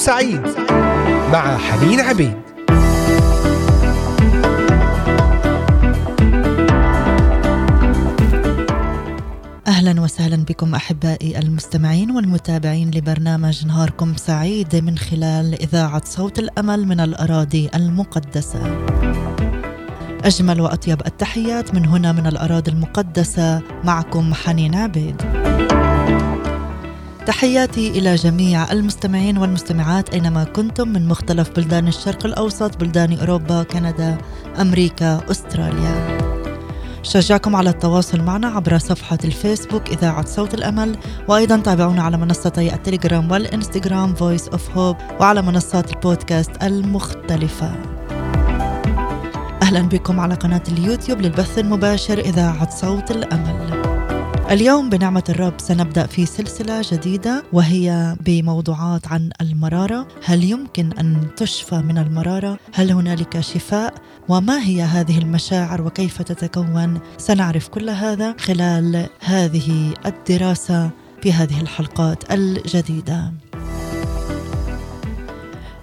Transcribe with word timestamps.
سعيد 0.00 0.42
مع 1.32 1.58
حنين 1.58 2.00
عبيد 2.00 2.34
أهلا 9.66 10.00
وسهلا 10.00 10.36
بكم 10.36 10.74
أحبائي 10.74 11.38
المستمعين 11.38 12.10
والمتابعين 12.10 12.90
لبرنامج 12.90 13.66
نهاركم 13.66 14.16
سعيد 14.16 14.76
من 14.76 14.98
خلال 14.98 15.62
إذاعة 15.62 16.02
صوت 16.04 16.38
الأمل 16.38 16.86
من 16.86 17.00
الأراضي 17.00 17.70
المقدسة. 17.74 18.86
أجمل 20.24 20.60
وأطيب 20.60 21.06
التحيات 21.06 21.74
من 21.74 21.86
هنا 21.86 22.12
من 22.12 22.26
الأراضي 22.26 22.70
المقدسة 22.70 23.62
معكم 23.84 24.34
حنين 24.34 24.74
عبيد. 24.74 25.22
تحياتي 27.30 27.88
إلى 27.88 28.14
جميع 28.14 28.72
المستمعين 28.72 29.38
والمستمعات 29.38 30.14
أينما 30.14 30.44
كنتم 30.44 30.88
من 30.88 31.08
مختلف 31.08 31.50
بلدان 31.56 31.88
الشرق 31.88 32.26
الأوسط، 32.26 32.76
بلدان 32.76 33.18
أوروبا، 33.18 33.62
كندا، 33.62 34.18
أمريكا، 34.60 35.20
أستراليا. 35.30 36.18
شجعكم 37.02 37.56
على 37.56 37.70
التواصل 37.70 38.20
معنا 38.20 38.48
عبر 38.48 38.78
صفحة 38.78 39.18
الفيسبوك 39.24 39.88
إذاعة 39.88 40.26
صوت 40.26 40.54
الأمل 40.54 40.96
وأيضا 41.28 41.56
تابعونا 41.56 42.02
على 42.02 42.16
منصتي 42.16 42.74
التليجرام 42.74 43.30
والإنستغرام 43.30 44.14
Voice 44.14 44.50
of 44.52 44.76
Hope 44.76 45.20
وعلى 45.20 45.42
منصات 45.42 45.92
البودكاست 45.92 46.62
المختلفة 46.62 47.72
أهلا 49.62 49.80
بكم 49.80 50.20
على 50.20 50.34
قناة 50.34 50.62
اليوتيوب 50.68 51.20
للبث 51.20 51.58
المباشر 51.58 52.18
إذاعة 52.18 52.70
صوت 52.70 53.10
الأمل 53.10 53.79
اليوم 54.50 54.90
بنعمة 54.90 55.24
الرب 55.28 55.54
سنبدأ 55.58 56.06
في 56.06 56.26
سلسلة 56.26 56.82
جديدة 56.92 57.44
وهي 57.52 58.16
بموضوعات 58.20 59.08
عن 59.08 59.30
المرارة 59.40 60.08
هل 60.24 60.44
يمكن 60.44 60.92
أن 60.92 61.26
تشفى 61.36 61.76
من 61.76 61.98
المرارة؟ 61.98 62.58
هل 62.74 62.92
هنالك 62.92 63.40
شفاء؟ 63.40 63.94
وما 64.28 64.62
هي 64.62 64.82
هذه 64.82 65.18
المشاعر 65.18 65.82
وكيف 65.82 66.22
تتكون؟ 66.22 67.00
سنعرف 67.18 67.68
كل 67.68 67.90
هذا 67.90 68.34
خلال 68.38 69.06
هذه 69.20 69.94
الدراسة 70.06 70.90
في 71.22 71.32
هذه 71.32 71.60
الحلقات 71.60 72.32
الجديدة 72.32 73.32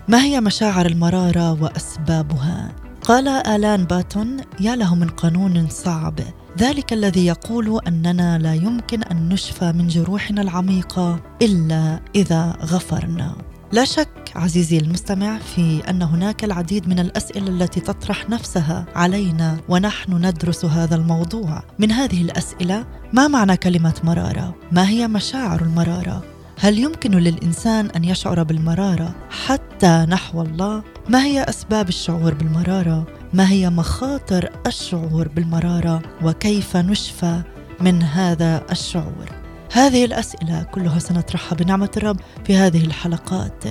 ما 0.08 0.24
هي 0.24 0.42
مشاعر 0.42 0.86
المرارة 0.86 1.62
وأسبابها؟ 1.64 2.72
قال 3.02 3.28
آلان 3.28 3.84
باتون 3.86 4.38
يا 4.60 4.76
له 4.76 4.96
من 4.96 5.08
قانون 5.08 5.68
صعب 5.70 6.20
ذلك 6.58 6.94
الذي 6.94 7.26
يقول 7.26 7.82
أننا 7.88 8.38
لا 8.38 8.54
يمكن 8.54 9.04
أن 9.04 9.30
نشفى 9.30 9.72
من 9.72 9.88
جروحنا 9.88 10.42
العميقة 10.42 11.20
إلا 11.42 12.00
إذا 12.16 12.58
غفرنا. 12.62 13.36
لا 13.72 13.86
شك 13.86 14.32
عزيزي 14.36 14.78
المستمع 14.78 15.38
في 15.38 15.82
أن 15.90 16.02
هناك 16.02 16.44
العديد 16.44 16.88
من 16.88 17.00
الأسئلة 17.00 17.48
التي 17.48 17.80
تطرح 17.80 18.30
نفسها 18.30 18.86
علينا 18.96 19.58
ونحن 19.70 20.26
ندرس 20.26 20.66
هذا 20.66 20.96
الموضوع. 20.96 21.64
من 21.80 21.92
هذه 21.92 22.22
الأسئلة 22.22 22.86
ما 23.14 23.28
معنى 23.28 23.58
كلمة 23.58 23.94
مرارة؟ 24.04 24.56
ما 24.72 24.90
هي 24.90 25.08
مشاعر 25.08 25.62
المرارة؟ 25.62 26.24
هل 26.60 26.80
يمكن 26.80 27.12
للإنسان 27.12 27.86
أن 27.86 28.04
يشعر 28.04 28.44
بالمرارة 28.44 29.16
حتى 29.30 30.06
نحو 30.10 30.42
الله؟ 30.42 30.84
ما 31.10 31.24
هي 31.24 31.44
أسباب 31.44 31.90
الشعور 31.90 32.34
بالمرارة؟ 32.34 33.08
ما 33.34 33.50
هي 33.50 33.70
مخاطر 33.70 34.50
الشعور 34.68 35.28
بالمرارة 35.28 36.02
وكيف 36.24 36.78
نشفى 36.78 37.42
من 37.82 38.04
هذا 38.04 38.64
الشعور؟ 38.72 39.30
هذه 39.74 40.06
الأسئلة 40.06 40.64
كلها 40.64 41.00
سنطرحها 41.00 41.56
بنعمة 41.56 41.90
الرب 41.98 42.20
في 42.46 42.56
هذه 42.56 42.86
الحلقات. 42.86 43.64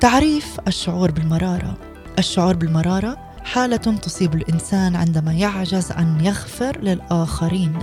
تعريف 0.00 0.60
الشعور 0.68 1.10
بالمرارة. 1.10 1.76
الشعور 2.18 2.56
بالمرارة 2.56 3.16
حالة 3.44 3.76
تصيب 3.76 4.34
الإنسان 4.34 4.96
عندما 4.96 5.32
يعجز 5.32 5.92
ان 5.92 6.24
يغفر 6.24 6.80
للآخرين 6.80 7.78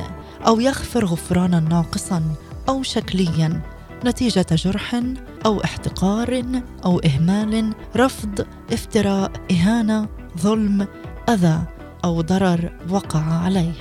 أو 0.48 0.60
يغفر 0.60 1.06
غفرانا 1.06 1.60
ناقصا 1.60 2.24
أو 2.70 2.84
شكليا 2.84 3.62
نتيجة 4.06 4.46
جرح 4.52 5.02
أو 5.46 5.64
احتقار 5.64 6.44
أو 6.86 7.00
إهمال 7.00 7.74
رفض 7.96 8.46
افتراء 8.72 9.32
إهانة 9.52 10.23
ظلم 10.40 10.88
أذى 11.30 11.60
أو 12.06 12.22
ضرر 12.22 12.72
وقع 12.90 13.20
عليه. 13.20 13.74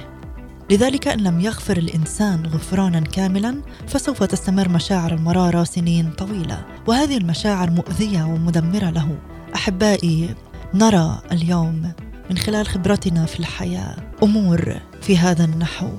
لذلك 0.71 1.09
إن 1.09 1.21
لم 1.21 1.41
يغفر 1.41 1.77
الإنسان 1.77 2.47
غفرانا 2.47 3.01
كاملا 3.01 3.63
فسوف 3.89 4.23
تستمر 4.23 4.69
مشاعر 4.69 5.15
المراره 5.15 5.65
سنين 5.65 6.11
طويلة. 6.11 6.65
وهذه 6.87 7.17
المشاعر 7.17 7.71
مؤذية 7.71 8.23
ومدمرة 8.23 8.91
له. 8.91 9.19
أحبائي 9.55 10.35
نرى 10.75 11.23
اليوم 11.33 11.93
من 12.31 12.39
خلال 12.39 12.67
خبرتنا 12.67 13.27
في 13.27 13.41
الحياة 13.41 13.97
أمور 14.23 14.81
في 15.03 15.19
هذا 15.19 15.45
النحو. 15.45 15.91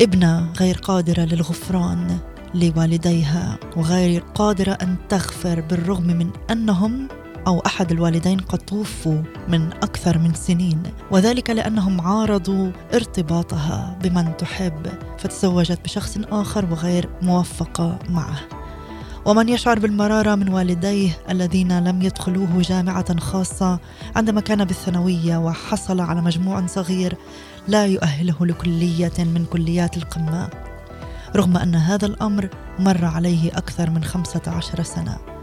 ابنة 0.00 0.52
غير 0.52 0.76
قادرة 0.76 1.22
للغفران 1.22 2.18
لوالديها 2.54 3.58
وغير 3.76 4.22
قادرة 4.34 4.72
أن 4.72 4.96
تغفر 5.08 5.60
بالرغم 5.60 6.06
من 6.06 6.30
أنهم 6.50 7.08
أو 7.46 7.60
أحد 7.66 7.92
الوالدين 7.92 8.38
قد 8.38 8.58
توفوا 8.58 9.22
من 9.48 9.72
أكثر 9.72 10.18
من 10.18 10.34
سنين 10.34 10.82
وذلك 11.10 11.50
لأنهم 11.50 12.00
عارضوا 12.00 12.70
ارتباطها 12.94 13.98
بمن 14.02 14.36
تحب 14.36 14.86
فتزوجت 15.18 15.80
بشخص 15.84 16.18
آخر 16.32 16.64
وغير 16.70 17.08
موفقة 17.22 17.98
معه. 18.08 18.40
ومن 19.24 19.48
يشعر 19.48 19.78
بالمرارة 19.78 20.34
من 20.34 20.48
والديه 20.48 21.10
الذين 21.30 21.84
لم 21.84 22.02
يدخلوه 22.02 22.48
جامعة 22.60 23.20
خاصة 23.20 23.78
عندما 24.16 24.40
كان 24.40 24.64
بالثانوية 24.64 25.36
وحصل 25.36 26.00
على 26.00 26.22
مجموع 26.22 26.66
صغير 26.66 27.16
لا 27.68 27.86
يؤهله 27.86 28.46
لكلية 28.46 29.12
من 29.18 29.44
كليات 29.44 29.96
القمة 29.96 30.48
رغم 31.36 31.56
أن 31.56 31.74
هذا 31.74 32.06
الأمر 32.06 32.48
مر 32.78 33.04
عليه 33.04 33.48
أكثر 33.48 33.90
من 33.90 34.04
خمسة 34.04 34.42
عشر 34.46 34.82
سنة. 34.82 35.39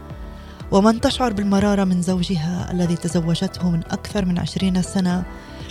ومن 0.70 1.00
تشعر 1.00 1.32
بالمرارة 1.32 1.84
من 1.84 2.02
زوجها 2.02 2.72
الذي 2.72 2.96
تزوجته 2.96 3.70
من 3.70 3.80
أكثر 3.90 4.24
من 4.24 4.38
عشرين 4.38 4.82
سنة 4.82 5.24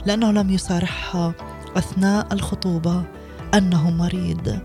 لأنه 0.05 0.31
لم 0.31 0.49
يصارحها 0.49 1.33
أثناء 1.77 2.33
الخطوبة 2.33 3.03
أنه 3.53 3.91
مريض. 3.91 4.59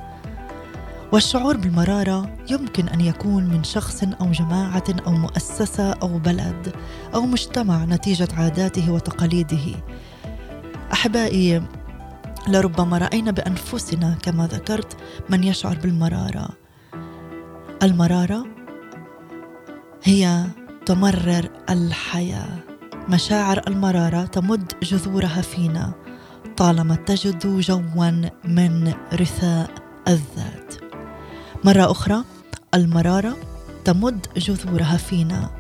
والشعور 1.13 1.57
بالمرارة 1.57 2.37
يمكن 2.51 2.89
أن 2.89 3.01
يكون 3.01 3.45
من 3.45 3.65
شخص 3.65 4.05
أو 4.21 4.31
جماعة 4.31 4.85
أو 5.07 5.13
مؤسسة 5.13 5.93
أو 5.93 6.19
بلد 6.19 6.73
أو 7.15 7.21
مجتمع 7.21 7.85
نتيجة 7.85 8.29
عاداته 8.37 8.93
وتقاليده. 8.93 9.75
أحبائي 10.93 11.63
لربما 12.49 12.99
رأينا 12.99 13.31
بأنفسنا 13.31 14.17
كما 14.23 14.47
ذكرت 14.47 14.97
من 15.31 15.45
يشعر 15.45 15.79
بالمرارة. 15.83 16.49
المرارة 17.83 18.62
هي 20.05 20.47
تمرر 20.87 21.49
الحياة. 21.71 22.59
مشاعر 23.09 23.63
المرارة 23.69 24.25
تمد 24.25 24.73
جذورها 24.83 25.43
فينا 25.43 25.93
طالما 26.57 26.95
تجد 26.95 27.61
جوا 27.61 28.11
من 28.45 28.93
رثاء 29.15 29.71
الذات. 30.09 30.75
مرة 31.65 31.91
أخرى 31.91 32.25
المرارة 32.75 33.37
تمد 33.85 34.27
جذورها 34.37 34.97
فينا 34.97 35.51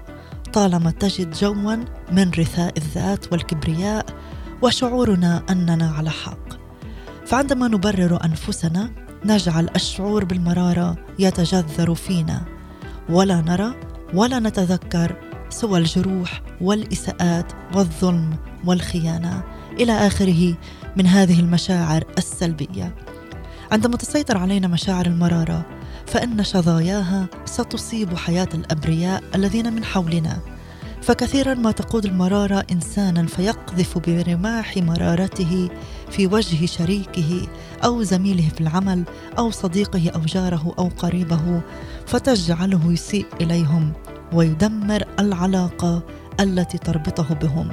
طالما 0.52 0.90
تجد 0.90 1.32
جوا 1.32 1.76
من 2.12 2.30
رثاء 2.30 2.72
الذات 2.76 3.32
والكبرياء 3.32 4.06
وشعورنا 4.62 5.42
أننا 5.50 5.90
على 5.90 6.10
حق. 6.10 6.48
فعندما 7.26 7.68
نبرر 7.68 8.24
أنفسنا 8.24 8.90
نجعل 9.24 9.68
الشعور 9.76 10.24
بالمرارة 10.24 10.96
يتجذر 11.18 11.94
فينا 11.94 12.42
ولا 13.08 13.40
نرى 13.40 13.91
ولا 14.14 14.38
نتذكر 14.38 15.16
سوى 15.48 15.78
الجروح 15.78 16.42
والإساءات 16.60 17.52
والظلم 17.74 18.36
والخيانة. 18.64 19.42
إلى 19.72 19.92
آخره 19.92 20.54
من 20.96 21.06
هذه 21.06 21.40
المشاعر 21.40 22.04
السلبية. 22.18 22.94
عندما 23.72 23.96
تسيطر 23.96 24.38
علينا 24.38 24.68
مشاعر 24.68 25.06
المرارة 25.06 25.66
فإن 26.06 26.44
شظاياها 26.44 27.26
ستصيب 27.44 28.16
حياة 28.16 28.48
الأبرياء 28.54 29.22
الذين 29.34 29.72
من 29.72 29.84
حولنا. 29.84 30.38
فكثيرا 31.02 31.54
ما 31.54 31.70
تقود 31.70 32.04
المرارة 32.04 32.64
انسانا 32.72 33.26
فيقذف 33.26 33.98
برماح 33.98 34.76
مرارته 34.76 35.68
في 36.12 36.26
وجه 36.26 36.66
شريكه 36.66 37.48
أو 37.84 38.02
زميله 38.02 38.48
في 38.48 38.60
العمل 38.60 39.04
أو 39.38 39.50
صديقه 39.50 40.10
أو 40.14 40.20
جاره 40.20 40.74
أو 40.78 40.88
قريبه 40.98 41.60
فتجعله 42.06 42.92
يسيء 42.92 43.26
إليهم 43.40 43.92
ويدمر 44.32 45.04
العلاقة 45.18 46.02
التي 46.40 46.78
تربطه 46.78 47.34
بهم. 47.34 47.68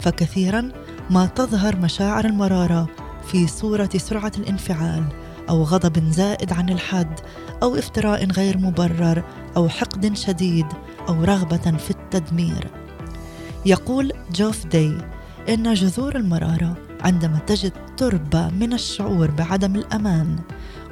فكثيرا 0.00 0.72
ما 1.10 1.26
تظهر 1.26 1.76
مشاعر 1.76 2.24
المرارة 2.24 2.88
في 3.26 3.46
صورة 3.46 3.90
سرعة 3.96 4.32
الانفعال 4.38 5.04
أو 5.48 5.62
غضب 5.62 6.10
زائد 6.10 6.52
عن 6.52 6.68
الحد 6.68 7.20
أو 7.62 7.76
افتراء 7.76 8.24
غير 8.24 8.58
مبرر 8.58 9.24
أو 9.56 9.68
حقد 9.68 10.16
شديد 10.16 10.66
أو 11.08 11.24
رغبة 11.24 11.76
في 11.76 11.90
التدمير. 11.90 12.70
يقول 13.66 14.12
جوف 14.32 14.66
داي 14.66 14.98
إن 15.48 15.74
جذور 15.74 16.16
المرارة 16.16 16.87
عندما 17.00 17.38
تجد 17.38 17.72
تربة 17.96 18.48
من 18.48 18.72
الشعور 18.72 19.30
بعدم 19.30 19.76
الأمان 19.76 20.38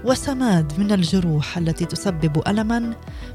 وسماد 0.04 0.72
من 0.78 0.92
الجروح 0.92 1.58
التي 1.58 1.84
تسبب 1.84 2.42
ألما 2.48 2.94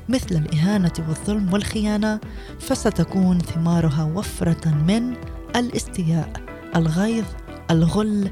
مثل 0.09 0.35
الإهانة 0.35 0.93
والظلم 1.07 1.53
والخيانة 1.53 2.19
فستكون 2.59 3.39
ثمارها 3.39 4.03
وفرة 4.03 4.69
من 4.69 5.13
الاستياء 5.55 6.31
الغيظ 6.75 7.25
الغل 7.71 8.31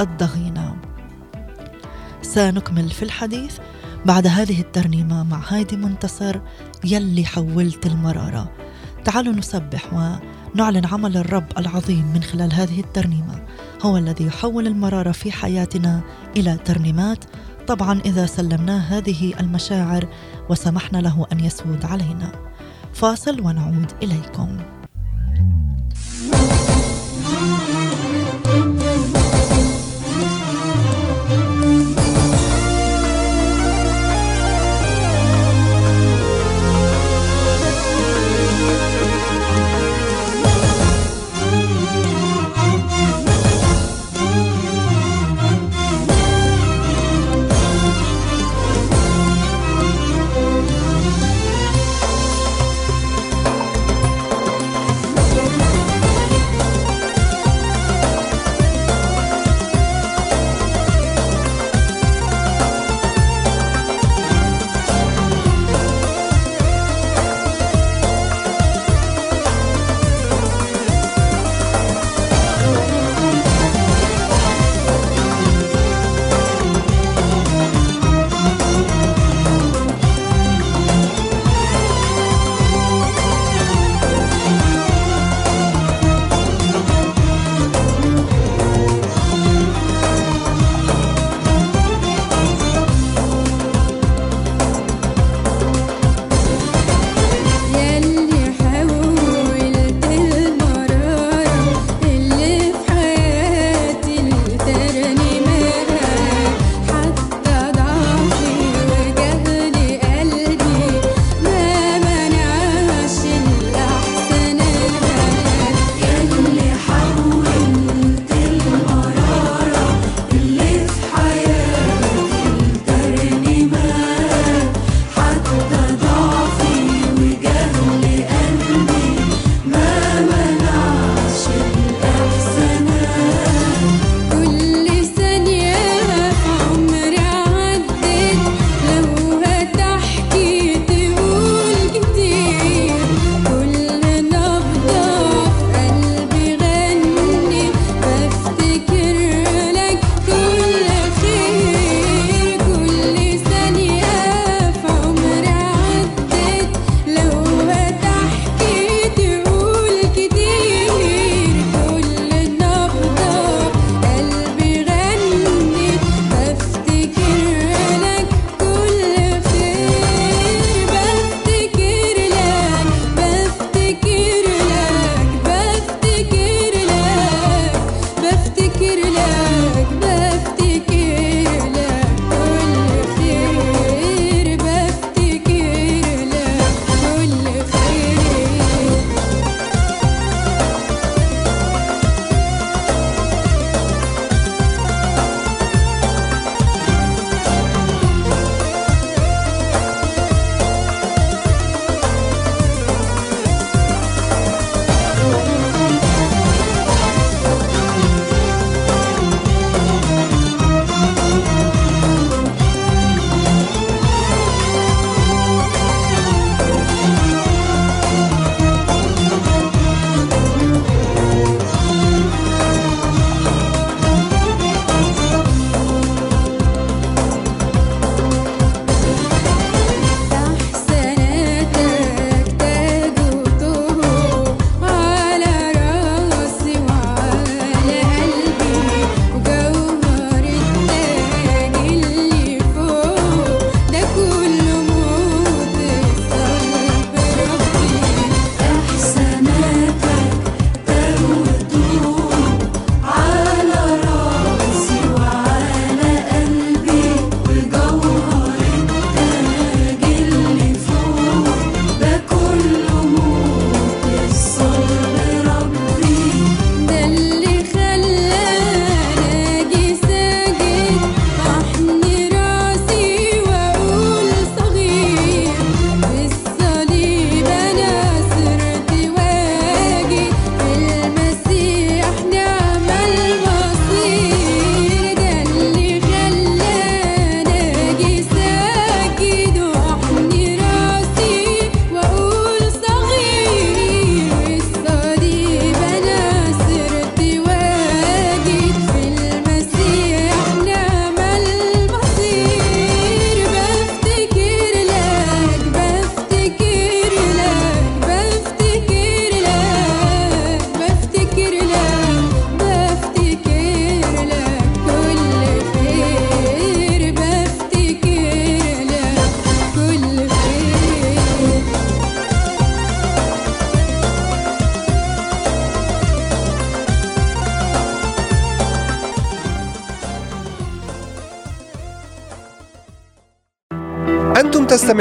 الضغينة. 0.00 0.76
سنكمل 2.22 2.90
في 2.90 3.02
الحديث 3.02 3.58
بعد 4.06 4.26
هذه 4.26 4.60
الترنيمة 4.60 5.22
مع 5.22 5.40
هايدي 5.48 5.76
منتصر 5.76 6.40
يلي 6.84 7.24
حولت 7.24 7.86
المرارة. 7.86 8.52
تعالوا 9.04 9.34
نسبح 9.34 9.92
ونعلن 9.92 10.86
عمل 10.86 11.16
الرب 11.16 11.46
العظيم 11.58 12.12
من 12.14 12.22
خلال 12.22 12.52
هذه 12.52 12.80
الترنيمة. 12.80 13.41
هو 13.82 13.96
الذي 13.96 14.26
يحول 14.26 14.66
المرارة 14.66 15.12
في 15.12 15.32
حياتنا 15.32 16.00
إلى 16.36 16.58
ترنيمات. 16.64 17.24
طبعا 17.66 18.00
إذا 18.00 18.26
سلمناه 18.26 18.78
هذه 18.78 19.40
المشاعر 19.40 20.08
وسمحنا 20.50 20.98
له 20.98 21.26
أن 21.32 21.40
يسود 21.40 21.84
علينا. 21.84 22.32
فاصل 22.92 23.40
ونعود 23.40 23.92
إليكم. 24.02 24.81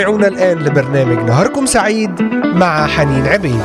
تستمعون 0.02 0.26
الآن 0.26 0.58
لبرنامج 0.58 1.18
نهاركم 1.18 1.66
سعيد 1.66 2.22
مع 2.44 2.88
حنين 2.88 3.28
عبيد. 3.28 3.62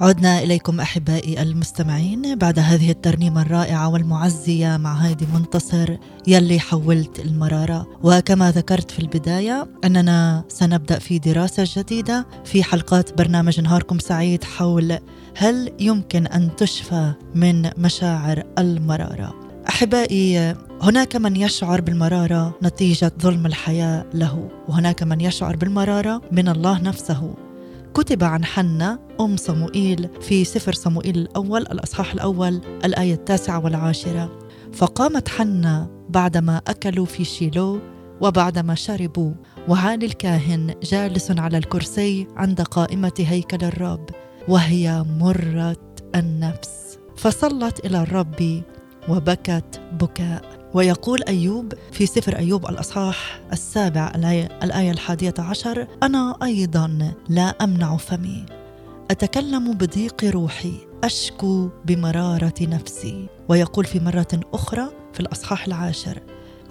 عدنا 0.00 0.38
إليكم 0.38 0.80
أحبائي 0.80 1.42
المستمعين 1.42 2.38
بعد 2.38 2.58
هذه 2.58 2.90
الترنيمة 2.90 3.42
الرائعة 3.42 3.88
والمعزية 3.88 4.76
مع 4.76 4.92
هايدي 4.92 5.26
منتصر 5.34 5.96
يلي 6.26 6.60
حولت 6.60 7.20
المرارة. 7.20 7.86
وكما 8.02 8.50
ذكرت 8.50 8.90
في 8.90 8.98
البداية 8.98 9.66
أننا 9.84 10.44
سنبدأ 10.48 10.98
في 10.98 11.18
دراسة 11.18 11.64
جديدة 11.76 12.26
في 12.44 12.62
حلقات 12.62 13.18
برنامج 13.18 13.60
نهاركم 13.60 13.98
سعيد 13.98 14.44
حول 14.44 14.98
هل 15.36 15.72
يمكن 15.80 16.26
أن 16.26 16.56
تشفى 16.56 17.12
من 17.34 17.70
مشاعر 17.78 18.42
المرارة. 18.58 19.37
أحبائي 19.68 20.54
هناك 20.82 21.16
من 21.16 21.36
يشعر 21.36 21.80
بالمرارة 21.80 22.58
نتيجة 22.62 23.12
ظلم 23.22 23.46
الحياة 23.46 24.06
له 24.14 24.48
وهناك 24.68 25.02
من 25.02 25.20
يشعر 25.20 25.56
بالمرارة 25.56 26.22
من 26.32 26.48
الله 26.48 26.82
نفسه. 26.82 27.34
كتب 27.94 28.24
عن 28.24 28.44
حنا 28.44 28.98
أم 29.20 29.36
صموئيل 29.36 30.08
في 30.20 30.44
سفر 30.44 30.72
صموئيل 30.72 31.18
الأول 31.18 31.62
الأصحاح 31.62 32.12
الأول 32.12 32.60
الآية 32.84 33.14
التاسعة 33.14 33.64
والعاشرة. 33.64 34.38
فقامت 34.72 35.28
حنا 35.28 35.90
بعدما 36.08 36.60
أكلوا 36.68 37.06
في 37.06 37.24
شيلو 37.24 37.80
وبعدما 38.20 38.74
شربوا 38.74 39.32
وعالي 39.68 40.06
الكاهن 40.06 40.74
جالس 40.82 41.30
على 41.30 41.58
الكرسي 41.58 42.26
عند 42.36 42.60
قائمة 42.60 43.12
هيكل 43.18 43.66
الرب 43.66 44.10
وهي 44.48 45.04
مرة 45.20 45.76
النفس. 46.14 46.98
فصلت 47.16 47.86
إلى 47.86 48.02
الرب 48.02 48.62
وبكت 49.08 49.80
بكاء. 49.92 50.58
ويقول 50.74 51.22
أيوب 51.22 51.72
في 51.92 52.06
سفر 52.06 52.36
أيوب 52.38 52.66
الأصحاح 52.66 53.40
السابع 53.52 54.12
الآية 54.62 54.90
الحادية 54.90 55.34
عشر 55.38 55.86
أنا 56.02 56.36
أيضا 56.42 57.12
لا 57.28 57.42
أمنع 57.42 57.96
فمي. 57.96 58.46
أتكلم 59.10 59.72
بضيق 59.72 60.24
روحي 60.24 60.72
أشكو 61.04 61.68
بمرارة 61.84 62.54
نفسي. 62.60 63.26
ويقول 63.48 63.84
في 63.84 64.00
مرة 64.00 64.40
أخرى 64.54 64.88
في 65.12 65.20
الأصحاح 65.20 65.66
العاشر 65.66 66.22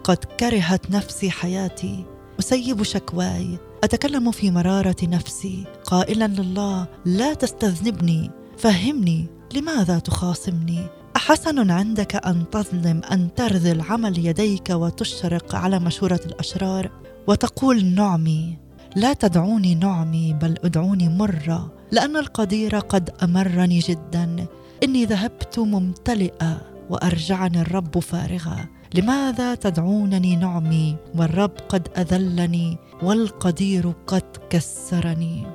قد 0.03 0.17
كرهت 0.17 0.91
نفسي 0.91 1.31
حياتي 1.31 2.05
أسيب 2.39 2.83
شكواي. 2.83 3.57
أتكلم 3.83 4.31
في 4.31 4.51
مرارة 4.51 4.95
نفسي 5.03 5.63
قائلا 5.83 6.27
لله 6.27 6.87
لا 7.05 7.33
تستذنبني 7.33 8.31
فهمني 8.57 9.25
لماذا 9.55 9.99
تخاصمني؟ 9.99 10.96
أحسن 11.17 11.71
عندك 11.71 12.15
أن 12.15 12.49
تظلم 12.51 13.01
أن 13.11 13.33
ترذل 13.35 13.81
عمل 13.81 14.25
يديك 14.25 14.69
وتشرق 14.69 15.55
على 15.55 15.79
مشورة 15.79 16.19
الأشرار 16.25 16.91
وتقول 17.27 17.85
نعمي. 17.85 18.57
لا 18.95 19.13
تدعوني 19.13 19.75
نعمي 19.75 20.33
بل 20.33 20.55
ادعوني 20.63 21.09
مرة 21.09 21.73
لأن 21.91 22.17
القدير 22.17 22.79
قد 22.79 23.09
أمرني 23.23 23.79
جدا. 23.79 24.45
إني 24.83 25.05
ذهبت 25.05 25.59
ممتلئة 25.59 26.61
وأرجعني 26.89 27.61
الرب 27.61 27.99
فارغة 27.99 28.69
لماذا 28.93 29.55
تدعونني 29.55 30.35
نعمي؟ 30.35 30.95
والرب 31.15 31.53
قد 31.69 31.87
أذلني 31.97 32.77
والقدير 33.03 33.93
قد 34.07 34.37
كسرني. 34.49 35.47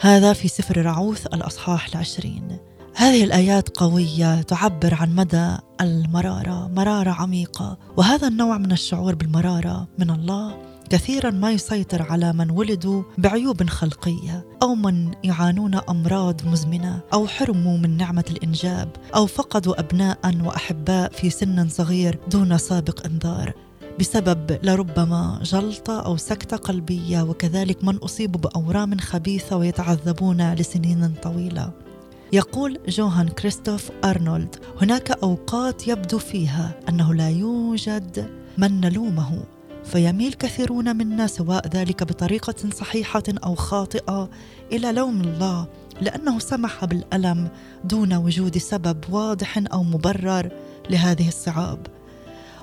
هذا 0.00 0.32
في 0.32 0.48
سفر 0.48 0.82
رعوث 0.84 1.26
الأصحاح 1.26 1.88
العشرين. 1.88 2.58
هذه 2.98 3.24
الآيات 3.24 3.78
قوية 3.78 4.42
تعبر 4.42 4.94
عن 4.94 5.14
مدى 5.14 5.56
المرارة 5.80 6.68
مرارة 6.68 7.10
عميقة. 7.10 7.78
وهذا 7.96 8.28
النوع 8.28 8.58
من 8.58 8.72
الشعور 8.72 9.14
بالمرارة 9.14 9.88
من 9.98 10.10
الله 10.10 10.56
كثيرا 10.90 11.30
ما 11.30 11.50
يسيطر 11.50 12.02
على 12.02 12.32
من 12.32 12.50
ولدوا 12.50 13.02
بعيوب 13.18 13.68
خلقية 13.68 14.46
أو 14.62 14.74
من 14.74 15.10
يعانون 15.24 15.74
أمراض 15.74 16.46
مزمنة 16.46 17.00
أو 17.12 17.26
حرموا 17.26 17.78
من 17.78 17.96
نعمة 17.96 18.24
الإنجاب 18.30 18.88
أو 19.14 19.26
فقدوا 19.26 19.80
ابناء 19.80 20.18
وأحباء 20.44 21.12
في 21.12 21.30
سن 21.30 21.68
صغير 21.68 22.18
دون 22.30 22.58
سابق 22.58 23.06
إنذار. 23.06 23.52
بسبب 24.00 24.58
لربما 24.62 25.40
جلطة 25.42 26.00
أو 26.00 26.16
سكتة 26.16 26.56
قلبية 26.56 27.22
وكذلك 27.22 27.84
من 27.84 27.96
أصيبوا 27.96 28.40
بأورام 28.40 28.98
خبيثة 28.98 29.56
ويتعذبون 29.56 30.54
لسنين 30.54 31.14
طويلة. 31.22 31.87
يقول 32.32 32.78
جوهان 32.88 33.28
كريستوف 33.28 33.90
أرنولد 34.04 34.56
هناك 34.80 35.10
أوقات 35.10 35.88
يبدو 35.88 36.18
فيها 36.18 36.80
أنه 36.88 37.14
لا 37.14 37.30
يوجد 37.30 38.30
من 38.58 38.80
نلومه 38.80 39.44
فيميل 39.84 40.32
كثيرون 40.32 40.96
منا 40.96 41.26
سواء 41.26 41.68
ذلك 41.68 42.02
بطريقة 42.02 42.70
صحيحة 42.74 43.22
أو 43.44 43.54
خاطئة 43.54 44.30
إلى 44.72 44.92
لوم 44.92 45.20
الله 45.20 45.66
لأنه 46.00 46.38
سمح 46.38 46.84
بالألم 46.84 47.48
دون 47.84 48.14
وجود 48.14 48.58
سبب 48.58 49.04
واضح 49.10 49.62
أو 49.72 49.82
مبرر 49.82 50.50
لهذه 50.90 51.28
الصعاب. 51.28 51.86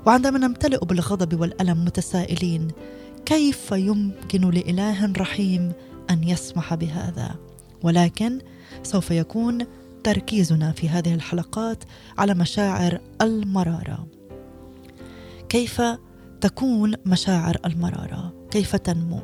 وعندما 0.06 0.40
نمتلئ 0.40 0.86
بالغضب 0.86 1.40
والألم 1.42 1.86
متسائلين 1.86 2.68
كيف 3.26 3.72
يمكن 3.72 4.50
لإله 4.50 5.14
رحيم 5.18 5.72
أن 6.10 6.24
يسمح 6.24 6.76
بهذا؟ 6.76 7.36
ولكن 7.84 8.40
سوف 8.84 9.12
يكون 9.12 9.66
تركيزنا 10.04 10.72
في 10.72 10.90
هذه 10.90 11.14
الحلقات 11.14 11.84
على 12.18 12.34
مشاعر 12.34 13.02
المرارة. 13.22 14.08
كيف 15.50 15.82
تكون 16.42 16.94
مشاعر 17.06 17.58
المرارة؟ 17.66 18.34
كيف 18.52 18.76
تنمو؟ 18.76 19.20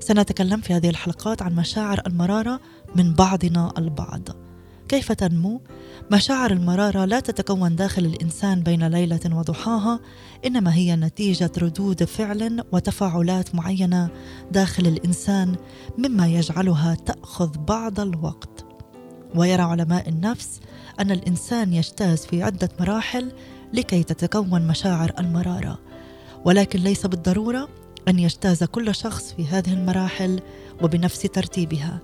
سنتكلم 0.00 0.60
في 0.60 0.74
هذه 0.74 0.90
الحلقات 0.90 1.42
عن 1.42 1.54
مشاعر 1.54 2.02
المرارة 2.06 2.60
من 2.96 3.14
بعضنا 3.14 3.72
البعض. 3.78 4.28
كيف 4.88 5.12
تنمو؟ 5.12 5.60
مشاعر 6.12 6.50
المرارة 6.50 7.04
لا 7.04 7.20
تتكون 7.20 7.76
داخل 7.76 8.04
الإنسان 8.04 8.60
بين 8.60 8.86
ليلة 8.86 9.20
وضحاها 9.32 10.00
إنما 10.46 10.74
هي 10.74 10.96
نتيجة 10.96 11.50
ردود 11.58 12.04
فعل 12.04 12.64
وتفاعلات 12.72 13.54
معينة 13.54 14.10
داخل 14.52 14.86
الإنسان 14.86 15.56
مما 15.98 16.28
يجعلها 16.28 16.94
تأخذ 16.94 17.58
بعض 17.58 18.00
الوقت. 18.00 18.57
ويرى 19.34 19.62
علماء 19.62 20.08
النفس 20.08 20.60
أن 21.00 21.10
الإنسان 21.10 21.72
يجتاز 21.72 22.26
في 22.26 22.42
عدة 22.42 22.68
مراحل 22.80 23.32
لكي 23.72 24.02
تتكون 24.02 24.66
مشاعر 24.66 25.12
المرارة. 25.18 25.78
ولكن 26.44 26.78
ليس 26.78 27.06
بالضرورة 27.06 27.68
أن 28.08 28.18
يجتاز 28.18 28.64
كل 28.64 28.94
شخص 28.94 29.32
في 29.32 29.46
هذه 29.46 29.72
المراحل 29.72 30.40
وبنفس 30.82 31.22
ترتيبها. 31.22 31.98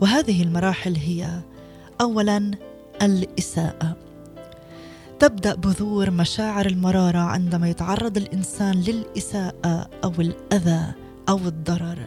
وهذه 0.00 0.42
المراحل 0.42 0.96
هي 0.96 1.40
اولا 2.00 2.50
الإساءة. 3.02 3.96
تبدأ 5.18 5.54
بذور 5.54 6.10
مشاعر 6.10 6.66
المرارة 6.66 7.18
عندما 7.18 7.70
يتعرض 7.70 8.16
الإنسان 8.16 8.80
للإساءة 8.80 9.90
أو 10.04 10.12
الأذى 10.18 10.92
أو 11.28 11.36
الضرر. 11.36 11.98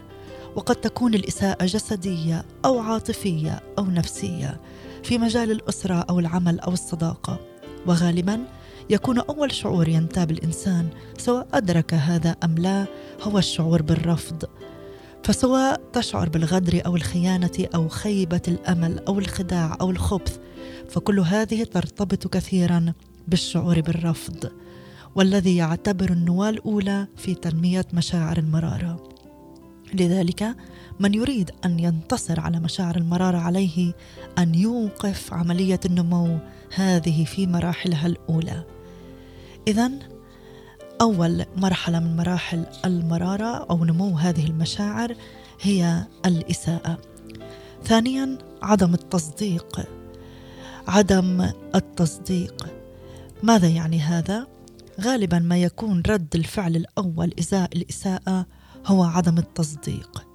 وقد 0.58 0.76
تكون 0.76 1.14
الإساءة 1.14 1.66
جسدية 1.66 2.46
أو 2.66 2.80
عاطفية 2.80 3.60
أو 3.78 3.86
نفسية 3.86 4.62
في 5.04 5.18
مجال 5.18 5.52
الأسرة 5.52 5.96
أو 5.96 6.20
العمل 6.20 6.60
أو 6.60 6.74
الصداقة. 6.74 7.40
وغالبا 7.86 8.46
يكون 8.90 9.20
أول 9.20 9.52
شعور 9.52 9.88
ينتاب 9.88 10.32
الإنسان 10.32 10.90
سواء 11.18 11.48
أدرك 11.54 11.94
هذا 11.94 12.36
أم 12.44 12.56
لا 12.58 12.86
هو 13.22 13.38
الشعور 13.38 13.82
بالرفض. 13.82 14.44
فسواء 15.24 15.82
تشعر 15.94 16.30
بالغدر 16.30 16.82
أو 16.86 16.96
الخيانة 16.96 17.68
أو 17.76 17.88
خيبة 17.88 18.42
الأمل 18.48 19.00
أو 19.08 19.20
الخداع 19.20 19.78
أو 19.82 19.92
الخبث 19.92 20.40
فكل 20.90 21.20
هذه 21.20 21.64
ترتبط 21.64 22.28
كثيرا 22.28 22.94
بالشعور 23.28 23.82
بالرفض 23.82 24.52
والذي 25.16 25.56
يعتبر 25.56 26.10
النواة 26.10 26.50
الأولى 26.50 27.08
في 27.18 27.36
تنمية 27.36 27.86
مشاعر 27.94 28.38
المرارة. 28.38 29.17
لذلك 29.94 30.56
من 31.00 31.14
يريد 31.14 31.52
أن 31.66 31.80
ينتصر 31.80 32.40
على 32.40 32.60
مشاعر 32.60 32.96
المراره 32.96 33.38
عليه 33.38 33.94
أن 34.38 34.56
يوقف 34.56 35.34
عملية 35.34 35.80
النمو 35.86 36.38
هذه 36.76 37.26
في 37.26 37.48
مراحلها 37.48 38.08
الأولى. 38.08 38.64
اذا 39.68 39.92
أول 41.02 41.46
مرحلة 41.58 42.00
من 42.00 42.18
مراحل 42.18 42.66
المرارة 42.86 43.66
أو 43.70 43.86
نمو 43.86 44.18
هذه 44.18 44.46
المشاعر 44.46 45.16
هي 45.62 46.06
الإساءة. 46.26 46.98
ثانيا 47.84 48.38
عدم 48.62 48.94
التصديق. 48.94 49.88
عدم 50.88 51.52
التصديق. 51.76 52.68
ماذا 53.44 53.68
يعني 53.68 54.00
هذا؟ 54.00 54.48
غالبا 55.02 55.40
ما 55.40 55.58
يكون 55.58 56.04
رد 56.08 56.36
الفعل 56.36 56.76
الأول 56.76 57.34
إزاء 57.40 57.70
الإساءة 57.76 58.46
هو 58.88 59.04
عدم 59.04 59.38
التصديق. 59.38 60.28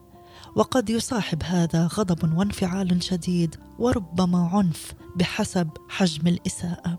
وقد 0.57 0.91
يصاحب 0.91 1.43
هذا 1.43 1.87
غضب 1.87 2.39
وانفعال 2.39 3.03
شديد 3.03 3.57
وربما 3.79 4.49
عنف 4.53 4.95
بحسب 5.17 5.69
حجم 5.89 6.27
الإساءة. 6.27 6.99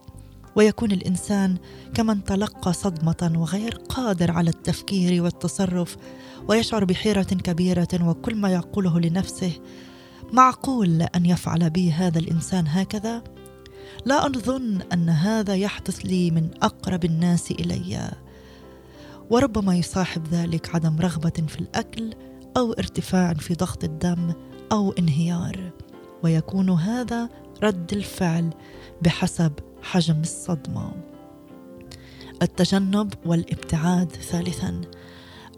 ويكون 0.55 0.91
الإنسان 0.91 1.57
كمن 1.93 2.23
تلقى 2.23 2.73
صدمة 2.73 3.33
وغير 3.35 3.75
قادر 3.89 4.31
على 4.31 4.49
التفكير 4.49 5.23
والتصرف 5.23 5.97
ويشعر 6.47 6.85
بحيرة 6.85 7.23
كبيرة 7.23 7.87
وكل 8.01 8.35
ما 8.35 8.51
يقوله 8.51 8.99
لنفسه 8.99 9.51
معقول 10.31 11.01
ان 11.01 11.25
يفعل 11.25 11.69
بي 11.69 11.91
هذا 11.91 12.19
الإنسان 12.19 12.67
هكذا؟ 12.67 13.23
لا 14.05 14.25
اظن 14.25 14.81
أن 14.93 15.09
هذا 15.09 15.55
يحدث 15.55 15.99
لي 15.99 16.31
من 16.31 16.49
أقرب 16.61 17.05
الناس 17.05 17.51
إلي. 17.51 18.11
وربما 19.29 19.75
يصاحب 19.75 20.27
ذلك 20.27 20.75
عدم 20.75 20.99
رغبة 20.99 21.43
في 21.47 21.59
الأكل 21.59 22.13
أو 22.57 22.73
ارتفاع 22.73 23.33
في 23.33 23.53
ضغط 23.53 23.83
الدم 23.83 24.33
أو 24.71 24.91
انهيار. 24.91 25.71
ويكون 26.23 26.69
هذا 26.69 27.29
رد 27.63 27.93
الفعل 27.93 28.49
بحسب 29.01 29.51
حجم 29.81 30.21
الصدمة. 30.21 30.91
التجنب 32.41 33.13
والابتعاد 33.25 34.11
ثالثا 34.11 34.81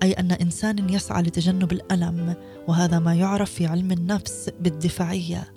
أي 0.03 0.13
أن 0.13 0.31
إنسان 0.31 0.89
يسعى 0.89 1.22
لتجنب 1.22 1.72
الألم 1.72 2.36
وهذا 2.67 3.00
ما 3.00 3.15
يعرف 3.15 3.51
في 3.51 3.65
علم 3.65 3.91
النفس 3.91 4.50
بالدفاعية. 4.60 5.55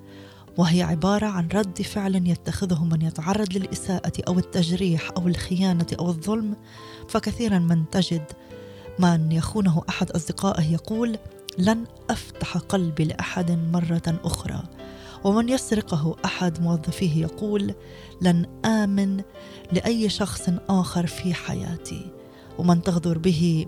وهي 0.59 0.83
عبارة 0.83 1.27
عن 1.27 1.49
رد 1.49 1.83
فعل 1.83 2.29
يتخذه 2.29 2.85
من 2.85 3.03
يتعرض 3.03 3.53
للإساءة 3.53 4.13
أو 4.29 4.39
التجريح 4.39 5.11
أو 5.17 5.29
الخيانة 5.29 5.87
أو 5.99 6.09
الظلم 6.09 6.57
فكثيرا 7.09 7.59
من 7.59 7.91
تجد 7.91 8.33
من 8.99 9.33
يخونه 9.33 9.83
أحد 9.89 10.11
أصدقائه 10.11 10.73
يقول 10.73 11.19
لن 11.59 11.85
أفتح 12.11 12.57
قلبي 12.57 13.05
لأحد 13.05 13.51
مرة 13.51 14.21
أخرى. 14.25 14.63
ومن 15.25 15.49
يسرقه 15.49 16.17
أحد 16.25 16.63
موظفيه 16.63 17.23
يقول 17.23 17.75
لن 18.23 18.47
آمن 18.65 19.23
لأي 19.73 20.09
شخص 20.09 20.51
آخر 20.69 21.07
في 21.07 21.35
حياتي. 21.35 22.13
ومن 22.59 22.83
تغدر 22.83 23.19
به 23.19 23.67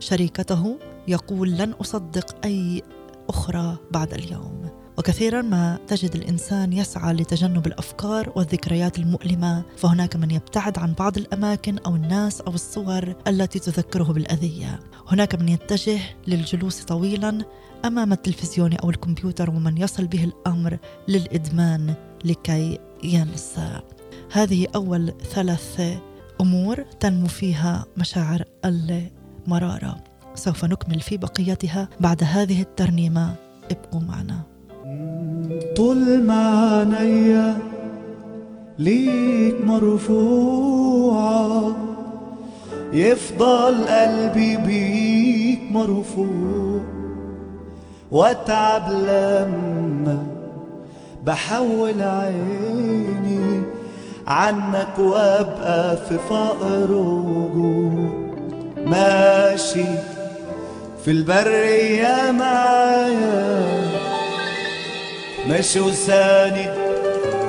شريكته 0.00 0.78
يقول 1.08 1.50
لن 1.50 1.70
أصدق 1.70 2.36
أي 2.44 2.82
أخرى 3.28 3.76
بعد 3.90 4.14
اليوم. 4.14 4.83
وكثيرا 4.98 5.42
ما 5.42 5.78
تجد 5.88 6.14
الإنسان 6.14 6.72
يسعى 6.72 7.12
لتجنب 7.12 7.66
الأفكار 7.66 8.32
والذكريات 8.36 8.98
المؤلمة 8.98 9.62
فهناك 9.76 10.16
من 10.16 10.30
يبتعد 10.30 10.78
عن 10.78 10.92
بعض 10.92 11.16
الأماكن 11.16 11.78
أو 11.78 11.96
الناس 11.96 12.40
أو 12.40 12.54
الصور 12.54 13.14
التي 13.28 13.58
تذكره 13.58 14.04
بالأذية. 14.04 14.80
هناك 15.08 15.34
من 15.34 15.48
يتجه 15.48 16.00
للجلوس 16.26 16.82
طويلا 16.82 17.38
أمام 17.84 18.12
التلفزيون 18.12 18.74
أو 18.74 18.90
الكمبيوتر 18.90 19.50
ومن 19.50 19.78
يصل 19.78 20.06
به 20.06 20.24
الأمر 20.24 20.78
للإدمان 21.08 21.94
لكي 22.24 22.78
ينسى 23.04 23.80
هذه 24.32 24.66
أول 24.74 25.12
ثلاث 25.30 25.98
أمور 26.40 26.82
تنمو 27.00 27.26
فيها 27.26 27.84
مشاعر 27.96 28.44
المرارة. 28.64 30.04
سوف 30.34 30.64
نكمل 30.64 31.00
في 31.00 31.16
بقيتها 31.16 31.88
بعد 32.00 32.24
هذه 32.24 32.62
الترنيمة. 32.62 33.34
ابقوا 33.70 34.00
معنا. 34.00 34.53
طول 35.76 36.22
ما 36.22 36.78
عينيا 36.98 37.56
ليك 38.78 39.54
مرفوعة 39.64 41.72
يفضل 42.92 43.84
قلبي 43.84 44.56
بيك 44.56 45.60
مرفوع. 45.70 46.80
واتعب 48.10 48.90
لما 48.90 50.26
بحول 51.26 52.02
عيني 52.02 53.62
عنك 54.26 54.98
وابقى 54.98 55.96
في 55.96 56.18
فقر 56.28 56.92
وجوع. 56.92 58.08
ماشي 58.86 59.84
في 61.04 61.10
البرية 61.10 62.30
معايا. 62.38 63.64
ماشي 65.48 65.80
وساند 65.80 66.74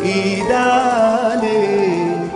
ايد 0.02 0.52
عليك 0.52 2.32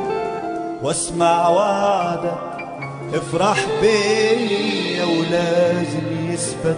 واسمع 0.84 1.48
وعدك 1.50 2.68
افرح 3.14 3.58
بيا 3.82 5.04
ولازم 5.06 6.32
يثبت 6.34 6.78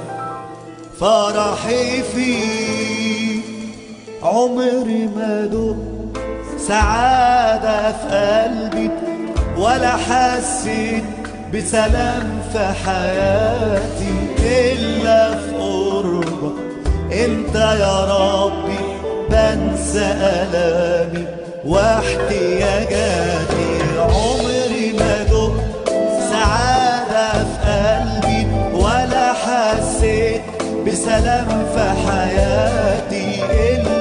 فرحي 1.00 2.04
فيك 2.04 3.44
عمري 4.24 5.10
ما 5.16 5.46
دقت 5.46 6.22
سعادة 6.60 7.92
في 7.92 8.08
قلبي 8.08 8.90
ولا 9.58 9.92
حسيت 9.98 11.04
بسلام 11.54 12.42
في 12.54 12.60
حياتي 12.86 14.14
إلا 14.44 15.31
انت 17.14 17.56
يا 17.56 18.06
ربي 18.06 18.80
بنسى 19.30 20.06
ألامي 20.22 21.26
واحتياجاتي. 21.66 23.72
عمري 24.00 24.94
ما 25.00 25.24
دقت 25.24 25.90
سعادة 26.32 27.32
في 27.44 27.58
قلبي 27.68 28.48
ولا 28.74 29.34
حسيت 29.34 30.42
بسلام 30.88 31.48
في 31.76 31.86
حياتي 32.08 33.28
إلا 33.52 34.01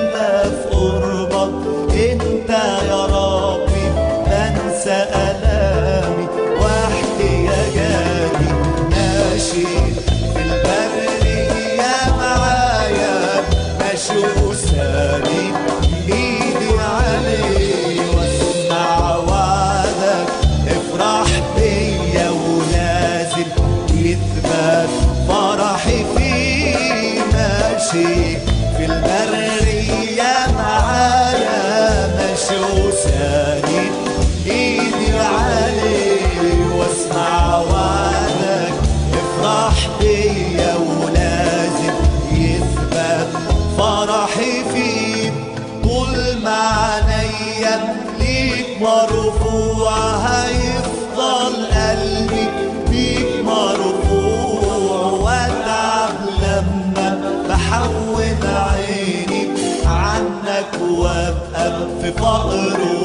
مرفوع 48.81 50.17
هيفضل 50.17 51.67
قلبي 51.67 53.43
مرفوع 53.43 55.13
واتعب 55.13 56.15
لما 56.43 57.21
بحول 57.49 58.47
عيني 58.47 59.49
عنك 59.87 60.73
وابقى 60.91 61.73
في 62.03 62.13
فقر. 62.13 63.00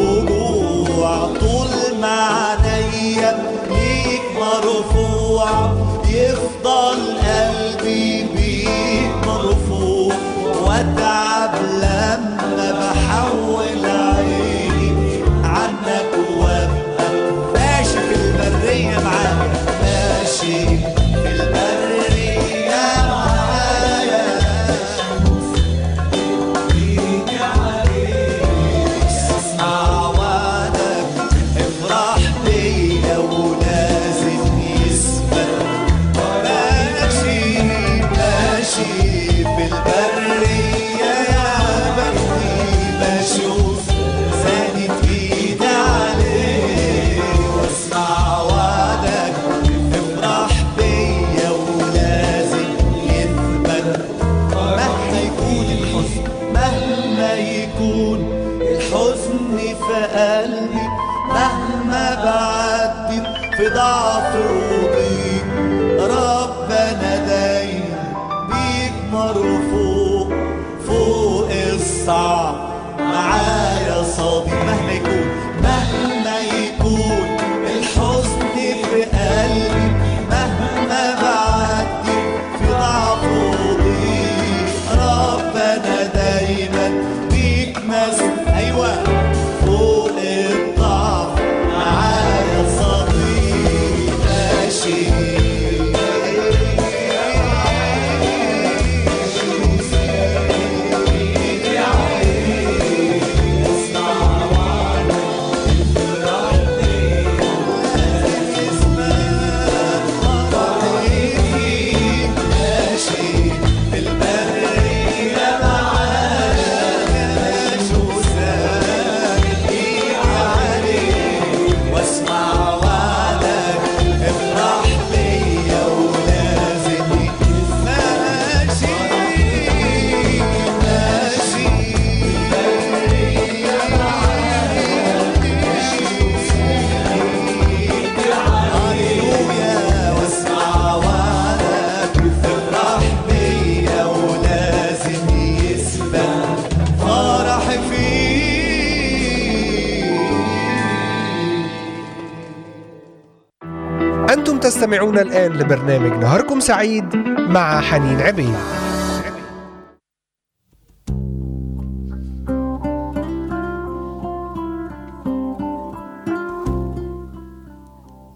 تستمعون 155.16 155.18
الآن 155.18 155.52
لبرنامج 155.52 156.12
نهاركم 156.12 156.60
سعيد 156.60 157.16
مع 157.38 157.82
حنين 157.82 158.22
عبيد. 158.22 158.56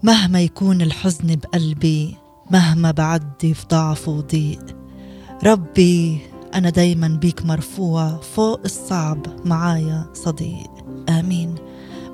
مهما 0.02 0.40
يكون 0.40 0.82
الحزن 0.82 1.36
بقلبي 1.36 2.16
مهما 2.50 2.90
بعدي 2.90 3.54
في 3.54 3.66
ضعف 3.70 4.08
وضيق 4.08 4.76
ربي 5.44 6.18
أنا 6.54 6.70
دايما 6.70 7.08
بيك 7.08 7.46
مرفوع 7.46 8.16
فوق 8.16 8.60
الصعب 8.64 9.26
معايا 9.44 10.06
صديق. 10.14 10.70
آمين. 11.08 11.54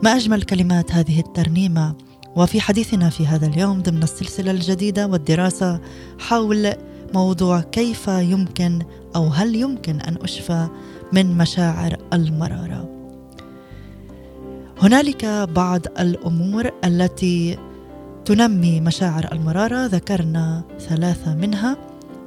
ما 0.02 0.16
أجمل 0.16 0.42
كلمات 0.42 0.92
هذه 0.92 1.20
الترنيمة 1.20 1.94
وفي 2.36 2.60
حديثنا 2.60 3.10
في 3.10 3.26
هذا 3.26 3.46
اليوم 3.46 3.82
ضمن 3.82 4.02
السلسلة 4.02 4.50
الجديدة 4.50 5.06
والدراسة 5.06 5.80
حول 6.18 6.72
موضوع 7.14 7.60
كيف 7.60 8.08
يمكن 8.08 8.82
أو 9.16 9.26
هل 9.26 9.56
يمكن 9.56 10.00
أن 10.00 10.16
أشفى 10.22 10.66
من 11.12 11.38
مشاعر 11.38 11.96
المرارة 12.12 12.90
هنالك 14.82 15.24
بعض 15.54 15.80
الأمور 16.00 16.70
التي 16.84 17.58
تنمي 18.24 18.80
مشاعر 18.80 19.28
المرارة 19.32 19.86
ذكرنا 19.86 20.62
ثلاثة 20.80 21.34
منها 21.34 21.76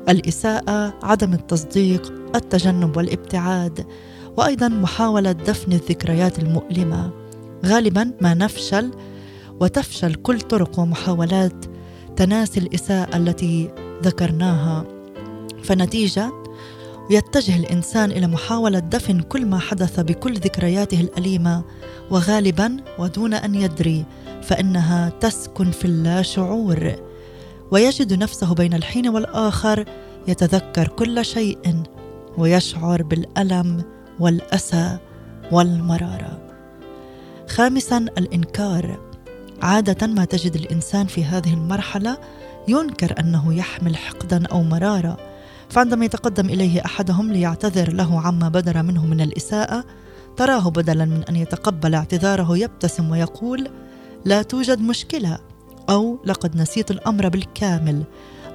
الإساءة، 0.10 0.94
عدم 1.04 1.34
التصديق، 1.34 2.14
التجنب 2.36 2.98
والابتعاد، 2.98 3.86
وأيضا 4.38 4.68
محاولة 4.68 5.32
دفن 5.32 5.74
الذكريات 5.74 6.40
المؤلمة. 6.40 7.12
غالبا 7.66 8.12
ما 8.22 8.34
نفشل 8.34 8.92
وتفشل 9.60 10.14
كل 10.16 10.42
طرق 10.42 10.80
ومحاولات 10.80 11.66
تناسي 12.16 12.60
الإساءة 12.60 13.18
التي 13.18 13.72
ذكرناها. 14.04 14.86
فنتيجة 15.64 16.32
يتجه 17.12 17.56
الإنسان 17.56 18.12
إلى 18.12 18.28
محاولة 18.28 18.80
دفن 18.80 19.22
كل 19.22 19.46
ما 19.46 19.60
حدث 19.60 20.00
بكل 20.00 20.34
ذكرياته 20.34 21.02
الأليمة 21.02 21.64
وغالبا 22.12 22.78
ودون 23.00 23.34
أن 23.34 23.56
يدري 23.56 24.06
فإنها 24.42 25.10
تسكن 25.10 25.72
في 25.72 25.86
اللاشعور 25.86 26.96
ويجد 27.72 28.14
نفسه 28.14 28.54
بين 28.54 28.74
الحين 28.74 29.08
والآخر 29.10 29.86
يتذكر 30.28 30.88
كل 30.88 31.26
شيء 31.26 31.84
ويشعر 32.38 33.04
بالألم 33.04 33.84
والأسى 34.20 34.98
والمرارة. 35.52 36.40
خامسا 37.48 37.98
الإنكار 37.98 39.09
عادة 39.62 40.08
ما 40.08 40.26
تجد 40.26 40.56
الإنسان 40.56 41.06
في 41.06 41.26
هذه 41.26 41.54
المرحلة 41.54 42.18
ينكر 42.68 43.20
أنه 43.20 43.54
يحمل 43.54 43.98
حقدا 43.98 44.48
أو 44.48 44.64
مرارة. 44.64 45.18
فعندما 45.70 46.06
يتقدم 46.06 46.50
إليه 46.50 46.86
أحدهم 46.86 47.32
ليعتذر 47.32 47.94
له 47.94 48.22
عما 48.22 48.50
بدر 48.50 48.84
منه 48.84 49.06
من 49.06 49.22
الإساءة 49.22 49.86
تراه 50.38 50.70
بدلا 50.70 51.06
من 51.06 51.24
أن 51.24 51.36
يتقبل 51.36 51.96
اعتذاره 51.96 52.58
يبتسم 52.58 53.12
ويقول 53.12 53.70
لا 54.26 54.42
توجد 54.42 54.82
مشكلة 54.82 55.40
أو 55.90 56.20
لقد 56.26 56.56
نسيت 56.56 56.92
الأمر 56.92 57.30
بالكامل 57.30 58.04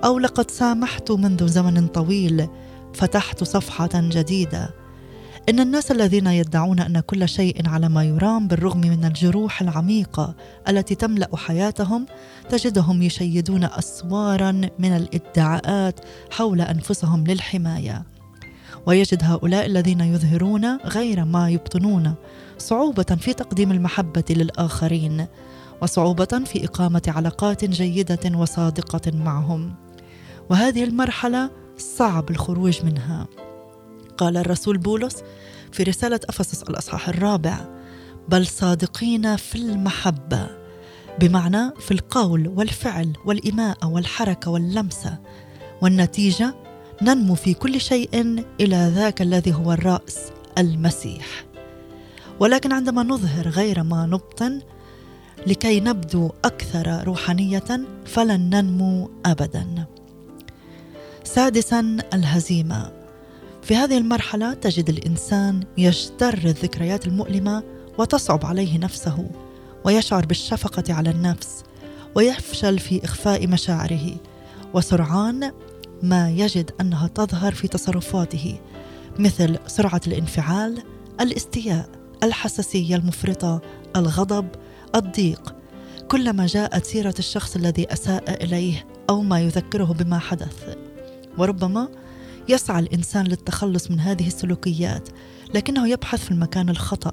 أو 0.05 0.19
لقد 0.19 0.51
سامحت 0.51 1.11
منذ 1.11 1.47
زمن 1.47 1.87
طويل 1.87 2.49
فتحت 2.95 3.45
صفحة 3.45 3.91
جديدة. 3.95 4.84
إن 5.49 5.61
الناس 5.61 5.91
الذين 5.91 6.27
يدعون 6.27 6.81
أن 6.81 7.01
كل 7.01 7.29
شيء 7.29 7.69
على 7.69 7.89
ما 7.89 8.05
يرام 8.05 8.49
بالرغم 8.49 8.81
من 8.81 9.05
الجروح 9.05 9.63
العميقة 9.63 10.35
التي 10.69 10.95
تملأ 10.95 11.37
حياتهم 11.37 12.07
تجدهم 12.49 13.03
يشيدون 13.03 13.65
أسوارا 13.65 14.53
من 14.79 14.97
الإدعاءات 14.97 16.01
حول 16.31 16.61
أنفسهم 16.61 17.25
للحماية. 17.25 18.03
ويجد 18.87 19.25
هؤلاء 19.25 19.67
الذين 19.67 20.01
يظهرون 20.01 20.77
غير 20.77 21.25
ما 21.25 21.51
يبطنون 21.51 22.15
صعوبة 22.59 23.17
في 23.21 23.33
تقديم 23.33 23.73
المحبة 23.73 24.25
للآخرين 24.31 25.27
وصعوبة 25.83 26.43
في 26.45 26.65
إقامة 26.65 27.03
علاقات 27.09 27.65
جيدة 27.65 28.39
وصادقة 28.39 29.13
معهم. 29.15 29.75
وهذه 30.51 30.85
المرحلة 30.85 31.51
صعب 31.79 32.31
الخروج 32.31 32.85
منها. 32.85 33.27
قال 34.19 34.37
الرسول 34.37 34.79
بولس 34.79 35.17
في 35.73 35.83
رسالة 35.83 36.21
أفسس 36.29 36.63
الأصحاح 36.63 37.09
الرابع 37.09 37.59
بل 38.29 38.47
صادقين 38.47 39.37
في 39.37 39.55
المحبة 39.55 40.47
بمعنى 41.21 41.71
في 41.81 41.91
القول 41.91 42.49
والفعل 42.49 43.13
والإماءة 43.25 43.87
والحركة 43.87 44.51
واللمسة 44.51 45.19
والنتيجة 45.83 46.55
ننمو 47.03 47.35
في 47.35 47.55
كل 47.55 47.81
شيء 47.81 48.45
إلى 48.61 48.93
ذاك 48.95 49.23
الذي 49.23 49.55
هو 49.55 49.73
الرأس 49.73 50.19
المسيح. 50.59 51.45
ولكن 52.41 52.73
عندما 52.73 53.03
نظهر 53.03 53.49
غير 53.49 53.83
ما 53.83 54.07
نبطن 54.07 54.61
لكي 55.47 55.81
نبدو 55.81 56.31
أكثر 56.45 57.05
روحانية 57.05 57.87
فلن 58.07 58.41
ننمو 58.51 59.11
أبدا. 59.27 59.87
سادسا 61.25 61.99
الهزيمة. 62.15 63.04
في 63.65 63.77
هذه 63.77 63.99
المرحلة 63.99 64.55
تجد 64.55 64.89
الإنسان 64.89 65.61
يجتر 65.79 66.39
الذكريات 66.39 67.07
المؤلمة 67.07 67.63
وتصعب 67.99 68.47
عليه 68.47 68.79
نفسه 68.79 69.31
ويشعر 69.85 70.27
بالشفقة 70.27 70.95
على 70.95 71.11
النفس 71.11 71.63
ويفشل 72.15 72.79
في 72.79 73.05
إخفاء 73.05 73.47
مشاعره 73.47 74.17
وسرعان 74.75 75.53
ما 76.03 76.31
يجد 76.31 76.71
أنها 76.81 77.09
تظهر 77.09 77.55
في 77.55 77.69
تصرفاته 77.69 78.61
مثل 79.19 79.59
سرعة 79.67 80.01
الانفعال، 80.07 80.83
الاستياء، 81.21 81.89
الحساسية 82.23 82.97
المفرطة، 82.97 83.61
الغضب، 83.97 84.49
الضيق 84.95 85.55
كلما 86.09 86.47
جاءت 86.47 86.85
سيرة 86.85 87.15
الشخص 87.19 87.57
الذي 87.57 87.93
أساء 87.93 88.45
إليه 88.45 88.87
أو 89.11 89.23
ما 89.23 89.41
يذكره 89.41 89.85
بما 89.85 90.19
حدث. 90.19 90.77
وربما 91.39 91.89
يسعى 92.49 92.81
الإنسان 92.81 93.27
للتخلص 93.27 93.91
من 93.91 94.01
هذه 94.01 94.27
السلوكيات 94.27 95.09
لكنه 95.55 95.89
يبحث 95.89 96.25
في 96.25 96.31
المكان 96.31 96.69
الخطأ. 96.69 97.13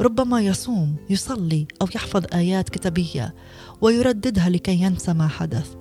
ربما 0.00 0.40
يصوم 0.40 0.96
يصلي 1.10 1.66
أو 1.82 1.86
يحفظ 1.94 2.24
آيات 2.34 2.68
كتابية 2.68 3.34
ويرددها 3.80 4.48
لكي 4.48 4.82
ينسى 4.82 5.12
ما 5.12 5.28
حدث. 5.28 5.74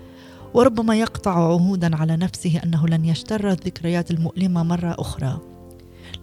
وربما 0.53 0.95
يقطع 0.95 1.31
عهودا 1.31 1.95
على 1.95 2.17
نفسه 2.17 2.61
أنه 2.63 2.87
لن 2.87 3.05
يشتر 3.05 3.51
الذكريات 3.51 4.11
المؤلمة 4.11 4.63
مرة 4.63 4.95
أخرى. 4.99 5.39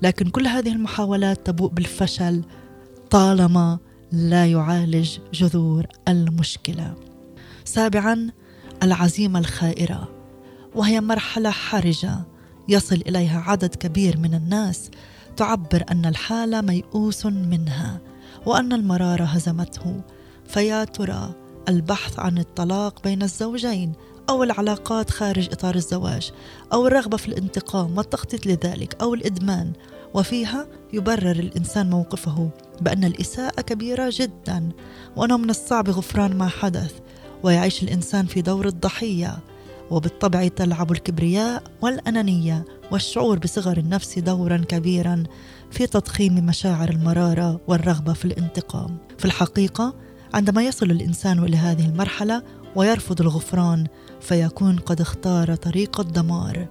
لكن 0.02 0.30
كل 0.30 0.46
هذه 0.46 0.72
المحاولات 0.72 1.46
تبوء 1.46 1.70
بالفشل 1.70 2.42
طالما 3.10 3.78
لا 4.12 4.46
يعالج 4.46 5.18
جذور 5.34 5.86
المشكلة. 6.08 6.94
سابعا 7.64 8.30
العزيمة 8.82 9.38
الخائرة 9.38 10.08
وهي 10.74 11.00
مرحلة 11.00 11.50
حرجة 11.50 12.29
يصل 12.70 13.02
إليها 13.06 13.40
عدد 13.46 13.74
كبير 13.74 14.18
من 14.18 14.34
الناس 14.34 14.90
تعبر 15.36 15.84
أن 15.90 16.06
الحالة 16.06 16.60
ميؤوس 16.60 17.26
منها 17.26 18.00
وأن 18.46 18.72
المرارة 18.72 19.24
هزمته. 19.24 20.00
فيا 20.46 20.84
ترى 20.84 21.34
البحث 21.68 22.18
عن 22.18 22.38
الطلاق 22.38 23.02
بين 23.02 23.22
الزوجين 23.22 23.92
أو 24.28 24.42
العلاقات 24.42 25.10
خارج 25.10 25.48
إطار 25.52 25.74
الزواج 25.74 26.32
أو 26.72 26.86
الرغبة 26.86 27.16
في 27.16 27.28
الانتقام 27.28 27.98
والتخطيط 27.98 28.46
لذلك 28.46 28.96
أو 29.02 29.14
الإدمان. 29.14 29.72
وفيها 30.14 30.66
يبرر 30.92 31.30
الإنسان 31.30 31.90
موقفه 31.90 32.50
بأن 32.80 33.04
الإساءة 33.04 33.60
كبيرة 33.60 34.12
جدا 34.14 34.68
وانه 35.16 35.36
من 35.36 35.50
الصعب 35.50 35.90
غفران 35.90 36.38
ما 36.38 36.48
حدث 36.48 36.94
ويعيش 37.42 37.82
الإنسان 37.82 38.26
في 38.26 38.42
دور 38.42 38.66
الضحية. 38.66 39.38
وبالطبع 39.90 40.48
تلعب 40.48 40.92
الكبرياء 40.92 41.62
والأنانية 41.82 42.64
والشعور 42.92 43.38
بصغر 43.38 43.76
النفس 43.76 44.18
دورا 44.18 44.56
كبيرا 44.56 45.22
في 45.70 45.86
تضخيم 45.86 46.46
مشاعر 46.46 46.88
المرارة 46.88 47.60
والرغبة 47.68 48.12
في 48.12 48.24
الانتقام. 48.24 48.98
في 49.18 49.24
الحقيقة 49.24 49.94
عندما 50.34 50.62
يصل 50.62 50.90
الإنسان 50.90 51.38
إلى 51.38 51.56
هذه 51.56 51.86
المرحلة 51.86 52.42
ويرفض 52.76 53.20
الغفران 53.20 53.86
فيكون 54.20 54.76
قد 54.76 55.00
اختار 55.00 55.54
طريق 55.54 56.00
الدمار 56.00 56.68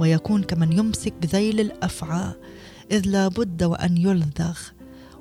ويكون 0.00 0.42
كمن 0.42 0.72
يمسك 0.72 1.14
بذيل 1.22 1.60
الأفعى 1.60 2.32
إذ 2.92 3.08
لا 3.08 3.28
بد 3.28 3.62
وأن 3.62 3.96
يلذغ 3.96 4.58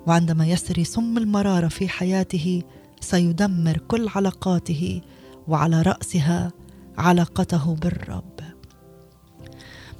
وعندما 0.07 0.47
يسري 0.47 0.83
سم 0.83 1.17
المرارة 1.17 1.67
في 1.67 1.89
حياته 1.89 2.63
سيدمر 3.01 3.77
كل 3.77 4.07
علاقاته 4.15 5.01
وعلى 5.47 5.81
رأسها 5.81 6.51
علاقته 6.97 7.75
بالرب. 7.75 8.39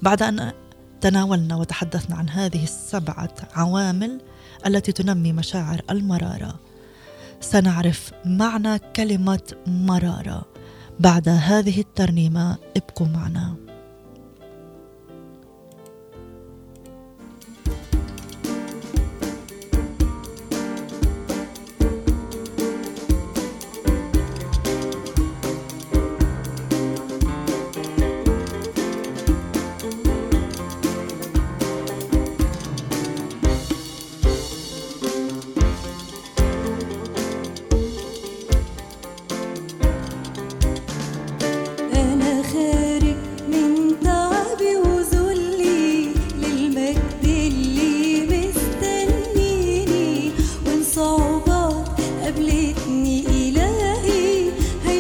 بعد 0.02 0.24
أن 0.24 0.52
تناولنا 1.02 1.56
وتحدثنا 1.56 2.16
عن 2.16 2.30
هذه 2.30 2.64
السبعة 2.64 3.36
عوامل 3.54 4.22
التي 4.66 4.92
تنمي 4.92 5.34
مشاعر 5.34 5.82
المرارة 5.90 6.60
سنعرف 7.42 8.12
معنى 8.26 8.80
كلمة 8.80 9.54
مرارة 9.68 10.46
بعد 11.00 11.30
هذه 11.30 11.80
الترنيمة. 11.80 12.58
ابقوا 12.78 13.08
معنا. 13.08 13.56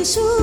Jesús. 0.01 0.40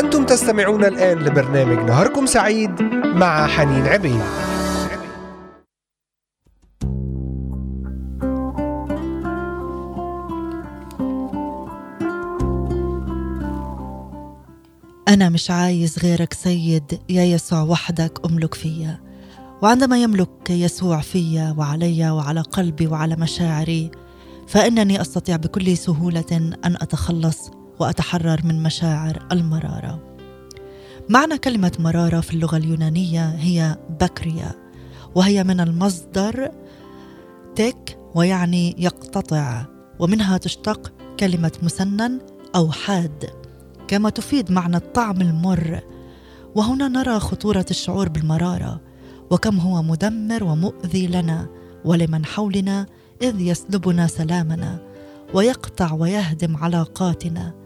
أنتم 0.00 0.24
تستمعون 0.24 0.84
الآن 0.84 1.18
لبرنامج 1.18 1.78
نهاركم 1.78 2.26
سعيد 2.26 2.82
مع 3.04 3.46
حنين 3.46 3.86
عبيد. 3.86 4.20
أنا 15.08 15.28
مش 15.28 15.50
عايز 15.50 15.98
غيرك 15.98 16.32
سيد 16.32 17.00
يا 17.08 17.24
يسوع 17.24 17.62
وحدك 17.62 18.26
أملك 18.26 18.54
فيا. 18.54 19.00
وعندما 19.62 20.02
يملك 20.02 20.50
يسوع 20.50 21.00
فيا 21.00 21.54
وعلي 21.58 22.10
وعلى 22.10 22.40
قلبي 22.40 22.86
وعلى 22.86 23.16
مشاعري 23.16 23.90
فإنني 24.48 25.00
أستطيع 25.00 25.36
بكل 25.36 25.76
سهولة 25.76 26.54
أن 26.64 26.76
أتخلص 26.80 27.50
وأتحرر 27.80 28.40
من 28.44 28.62
مشاعر 28.62 29.26
المرارة. 29.32 30.16
معنى 31.08 31.38
كلمة 31.38 31.72
مرارة 31.78 32.20
في 32.20 32.34
اللغة 32.34 32.56
اليونانية 32.56 33.28
هي 33.28 33.76
بكريا 34.00 34.52
وهي 35.14 35.44
من 35.44 35.60
المصدر 35.60 36.50
تك 37.56 37.98
ويعني 38.14 38.74
يقتطع 38.78 39.64
ومنها 39.98 40.36
تشتق 40.36 40.92
كلمة 41.20 41.52
مسنن 41.62 42.18
أو 42.54 42.72
حاد. 42.72 43.30
كما 43.88 44.10
تفيد 44.10 44.52
معنى 44.52 44.76
الطعم 44.76 45.20
المر 45.20 45.80
وهنا 46.54 46.88
نرى 46.88 47.20
خطورة 47.20 47.66
الشعور 47.70 48.08
بالمرارة 48.08 48.80
وكم 49.30 49.58
هو 49.58 49.82
مدمر 49.82 50.44
ومؤذي 50.44 51.06
لنا 51.06 51.48
ولمن 51.84 52.26
حولنا 52.26 52.86
إذ 53.22 53.40
يسلبنا 53.40 54.06
سلامنا 54.06 54.78
ويقطع 55.34 55.92
ويهدم 55.92 56.56
علاقاتنا. 56.56 57.59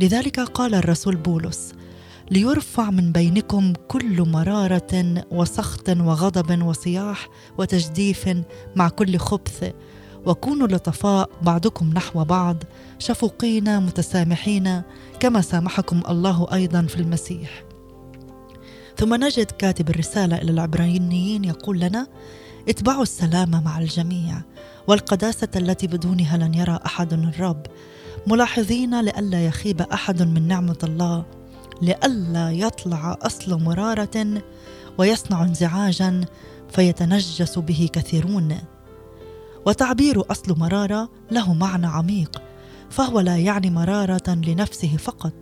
لذلك 0.00 0.40
قال 0.40 0.74
الرسول 0.74 1.16
بولس 1.16 1.72
ليرفع 2.30 2.90
من 2.90 3.12
بينكم 3.12 3.72
كل 3.88 4.28
مرارة 4.28 5.24
وسخط 5.30 5.88
وغضب 5.88 6.62
وصياح 6.62 7.28
وتجديف 7.58 8.28
مع 8.76 8.88
كل 8.88 9.18
خبث 9.18 9.72
وكونوا 10.26 10.66
لطفاء 10.66 11.30
بعضكم 11.42 11.90
نحو 11.90 12.24
بعض 12.24 12.56
شفوقين 12.98 13.80
متسامحين 13.80 14.82
كما 15.20 15.40
سامحكم 15.40 16.02
الله 16.08 16.46
أيضا 16.52 16.82
في 16.82 16.96
المسيح. 16.96 17.64
ثم 18.96 19.14
نجد 19.14 19.50
كاتب 19.50 19.90
الرسالة 19.90 20.36
إلى 20.36 20.50
العبرانيين 20.50 21.44
يقول 21.44 21.80
لنا 21.80 22.06
اتبعوا 22.68 23.02
السلام 23.02 23.50
مع 23.64 23.78
الجميع 23.78 24.42
والقداسة 24.86 25.48
التي 25.56 25.86
بدونها 25.86 26.36
لن 26.36 26.54
يرى 26.54 26.78
أحد 26.86 27.12
الرب 27.12 27.66
ملاحظين 28.26 29.00
لئلا 29.00 29.46
يخيب 29.46 29.80
أحد 29.80 30.22
من 30.22 30.48
نعمة 30.48 30.78
الله 30.84 31.24
لئلا 31.82 32.50
يطلع 32.50 33.18
أصل 33.22 33.62
مرارة 33.62 34.42
ويصنع 34.98 35.42
انزعاجا 35.42 36.24
فيتنجس 36.68 37.58
به 37.58 37.88
كثيرون. 37.92 38.58
وتعبير 39.66 40.30
أصل 40.30 40.58
مرارة 40.58 41.08
له 41.30 41.54
معنى 41.54 41.86
عميق 41.86 42.42
فهو 42.90 43.20
لا 43.20 43.36
يعني 43.36 43.70
مرارة 43.70 44.34
لنفسه 44.34 44.96
فقط 44.96 45.32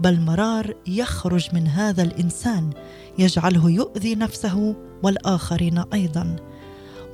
بل 0.00 0.20
مرار 0.20 0.74
يخرج 0.86 1.54
من 1.54 1.68
هذا 1.68 2.02
الإنسان 2.02 2.70
يجعله 3.18 3.70
يؤذي 3.70 4.14
نفسه 4.14 4.74
والآخرين 5.02 5.78
أيضا. 5.78 6.36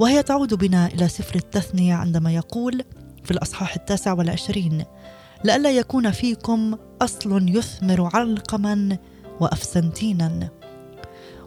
وهي 0.01 0.23
تعود 0.23 0.55
بنا 0.55 0.87
إلى 0.87 1.09
سفر 1.09 1.37
التثنية 1.37 1.95
عندما 1.95 2.33
يقول 2.33 2.83
في 3.25 3.31
الأصحاح 3.31 3.75
التاسع 3.75 4.13
والعشرين 4.13 4.85
لئلا 5.45 5.71
يكون 5.71 6.11
فيكم 6.11 6.77
أصل 7.03 7.49
يثمر 7.57 8.11
علقما 8.17 8.99
وأفسنتينا. 9.41 10.49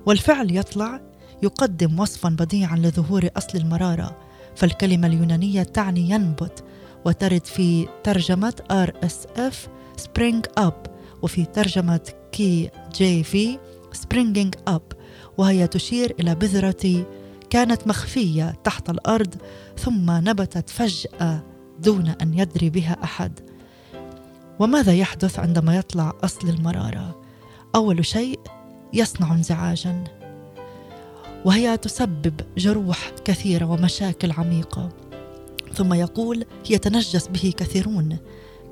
والفعل 0.05 0.57
يطلع 0.57 1.01
يقدم 1.43 1.99
وصفا 1.99 2.29
بديعا 2.29 2.75
لظهور 2.75 3.29
أصل 3.37 3.57
المرارة 3.57 4.17
فالكلمة 4.55 5.07
اليونانية 5.07 5.63
تعني 5.63 6.09
ينبت 6.09 6.63
وترد 7.05 7.45
في 7.45 7.87
ترجمة 8.03 8.53
RSV 8.71 9.67
spring 10.01 10.63
up 10.63 10.89
وفي 11.21 11.45
ترجمة 11.45 12.11
كي 12.31 12.69
جي 12.95 13.23
في 13.23 13.57
springing 13.95 14.73
up 14.73 14.95
وهي 15.37 15.67
تشير 15.67 16.15
إلى 16.19 16.35
بذرة 16.35 17.05
كانت 17.49 17.87
مخفية 17.87 18.55
تحت 18.63 18.89
الأرض 18.89 19.35
ثم 19.77 20.11
نبتت 20.11 20.69
فجأة 20.69 21.43
دون 21.79 22.07
أن 22.21 22.33
يدري 22.33 22.69
بها 22.69 22.97
أحد. 23.03 23.50
وماذا 24.59 24.93
يحدث 24.93 25.39
عندما 25.39 25.75
يطلع 25.75 26.13
أصل 26.23 26.49
المرارة؟ 26.49 27.21
أول 27.75 28.05
شيء 28.05 28.39
يصنع 28.93 29.33
انزعاجا. 29.33 30.03
وهي 31.45 31.77
تسبب 31.77 32.33
جروح 32.57 33.11
كثيرة 33.25 33.65
ومشاكل 33.65 34.31
عميقة. 34.31 34.89
ثم 35.73 35.93
يقول 35.93 36.45
يتنجس 36.69 37.27
به 37.27 37.53
كثيرون. 37.57 38.17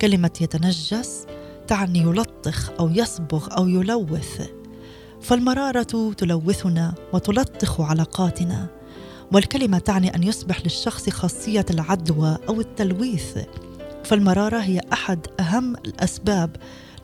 كلمة 0.01 0.31
يتنجس 0.41 1.25
تعني 1.67 1.99
يلطخ 1.99 2.71
أو 2.79 2.89
يصبغ 2.89 3.57
أو 3.57 3.67
يلوث. 3.67 4.49
فالمرارة 5.21 6.13
تلوثنا 6.17 6.93
وتلطخ 7.13 7.81
علاقاتنا. 7.81 8.67
والكلمة 9.33 9.79
تعني 9.79 10.15
أن 10.15 10.23
يصبح 10.23 10.61
للشخص 10.61 11.09
خاصية 11.09 11.65
العدوى 11.69 12.37
أو 12.49 12.61
التلويث. 12.61 13.37
فالمرارة 14.09 14.57
هي 14.57 14.81
أحد 14.93 15.27
أهم 15.39 15.75
الأسباب 15.75 16.55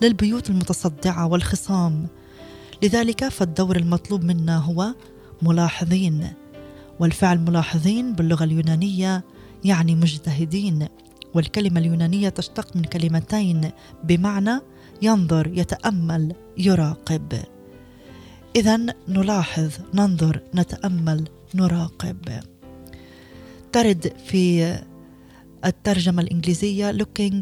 للبيوت 0.01 0.49
المتصدعة 0.49 1.27
والخصام. 1.27 2.07
لذلك 2.83 3.27
فالدور 3.27 3.75
المطلوب 3.75 4.23
منا 4.23 4.57
هو 4.57 4.93
ملاحظين 5.41 6.27
والفعل 6.99 7.39
ملاحظين 7.39 8.13
باللغة 8.13 8.43
اليونانية 8.43 9.23
يعني 9.63 9.95
مجتهدين 9.95 10.87
والكلمة 11.33 11.79
اليونانية 11.79 12.29
تشتق 12.29 12.75
من 12.75 12.83
كلمتين 12.83 13.71
بمعنى 14.03 14.59
ينظر 15.01 15.51
يتأمل 15.53 16.35
يراقب. 16.57 17.33
اذا 18.55 18.77
نلاحظ 19.07 19.71
ننظر 19.93 20.41
نتأمل 20.55 21.27
نراقب. 21.55 22.39
ترد 23.71 24.13
في 24.27 24.75
الترجمة 25.65 26.21
الإنجليزية 26.21 26.91
looking 26.91 27.39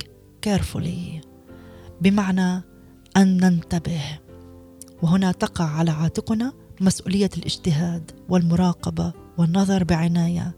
carefully. 0.47 1.25
بمعنى 2.01 2.63
أن 3.17 3.37
ننتبه. 3.37 4.01
وهنا 5.01 5.31
تقع 5.31 5.65
على 5.65 5.91
عاتقنا 5.91 6.53
مسؤولية 6.81 7.29
الاجتهاد 7.37 8.11
والمراقبة 8.29 9.13
والنظر 9.37 9.83
بعناية. 9.83 10.55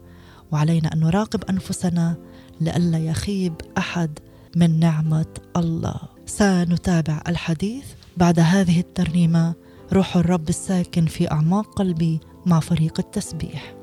وعلينا 0.52 0.92
أن 0.92 1.00
نراقب 1.00 1.44
أنفسنا 1.44 2.16
لئلا 2.60 2.98
يخيب 2.98 3.54
أحد 3.78 4.18
من 4.56 4.80
نعمة 4.80 5.26
الله. 5.56 6.00
سنتابع 6.26 7.22
الحديث 7.28 7.84
بعد 8.16 8.40
هذه 8.40 8.80
الترنيمة. 8.80 9.54
روح 9.92 10.16
الرب 10.16 10.48
الساكن 10.48 11.06
في 11.06 11.30
أعماق 11.30 11.74
قلبي 11.78 12.20
مع 12.46 12.60
فريق 12.60 12.98
التسبيح. 12.98 13.74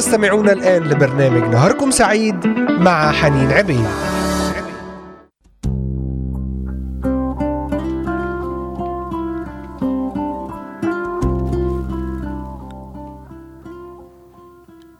تستمعون 0.00 0.48
الآن 0.48 0.82
لبرنامج 0.82 1.54
نهاركم 1.54 1.90
سعيد 1.90 2.46
مع 2.68 3.12
حنين 3.12 3.52
عبيد 3.52 3.86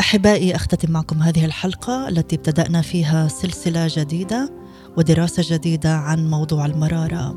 أحبائي 0.01 0.55
أختتم 0.55 0.93
معكم 0.93 1.23
هذه 1.23 1.45
الحلقة 1.45 2.09
التي 2.09 2.37
ابتدأنا 2.37 2.83
فيها 2.83 3.29
سلسلة 3.29 3.87
جديدة 3.91 4.53
ودراسة 4.97 5.57
جديدة 5.57 5.95
عن 5.95 6.31
موضوع 6.31 6.67
المرارة. 6.67 7.35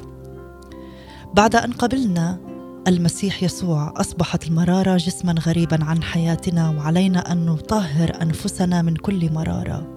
بعد 1.34 1.56
أن 1.56 1.72
قبلنا 1.72 2.53
المسيح 2.88 3.44
يسوع 3.44 3.94
أصبحت 3.98 4.48
المرارة 4.48 4.98
جسما 4.98 5.36
غريبا 5.48 5.84
عن 5.84 6.04
حياتنا 6.04 6.70
وعلينا 6.70 7.32
أن 7.32 7.46
نطهر 7.46 8.22
أنفسنا 8.22 8.82
من 8.82 8.96
كل 8.96 9.34
مرارة 9.34 9.88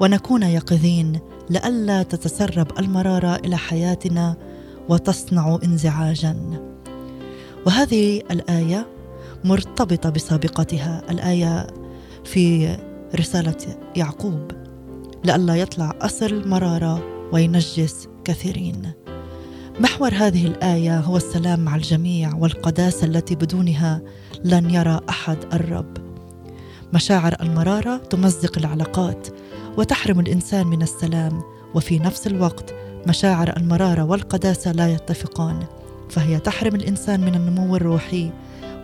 ونكون 0.00 0.42
يقظين 0.42 1.20
لئلا 1.50 2.02
تتسرب 2.02 2.78
المرارة 2.78 3.36
إلى 3.36 3.56
حياتنا 3.56 4.36
وتصنع 4.88 5.58
انزعاجا. 5.64 6.36
وهذه 7.66 8.22
الآية 8.30 8.86
مرتبطة 9.44 10.10
بسابقتها 10.10 11.02
الآية 11.10 11.66
في 12.24 12.76
رسالة 13.14 13.76
يعقوب 13.96 14.52
لئلا 15.24 15.56
يطلع 15.56 15.92
أصل 16.00 16.48
مرارة 16.48 17.02
وينجس 17.32 18.08
كثيرين. 18.24 19.03
محور 19.80 20.14
هذه 20.14 20.46
الآية 20.46 21.00
هو 21.00 21.16
السلام 21.16 21.60
مع 21.60 21.76
الجميع 21.76 22.34
والقداسة 22.34 23.06
التي 23.06 23.34
بدونها 23.34 24.00
لن 24.44 24.70
يرى 24.70 25.00
أحد 25.08 25.38
الرب. 25.52 25.96
مشاعر 26.92 27.36
المرارة 27.40 27.96
تمزق 27.96 28.58
العلاقات 28.58 29.28
وتحرم 29.78 30.20
الإنسان 30.20 30.66
من 30.66 30.82
السلام 30.82 31.42
وفي 31.74 31.98
نفس 31.98 32.26
الوقت 32.26 32.74
مشاعر 33.06 33.56
المرارة 33.56 34.04
والقداسة 34.04 34.72
لا 34.72 34.92
يتفقان 34.92 35.66
فهي 36.10 36.38
تحرم 36.38 36.74
الإنسان 36.74 37.20
من 37.20 37.34
النمو 37.34 37.76
الروحي 37.76 38.30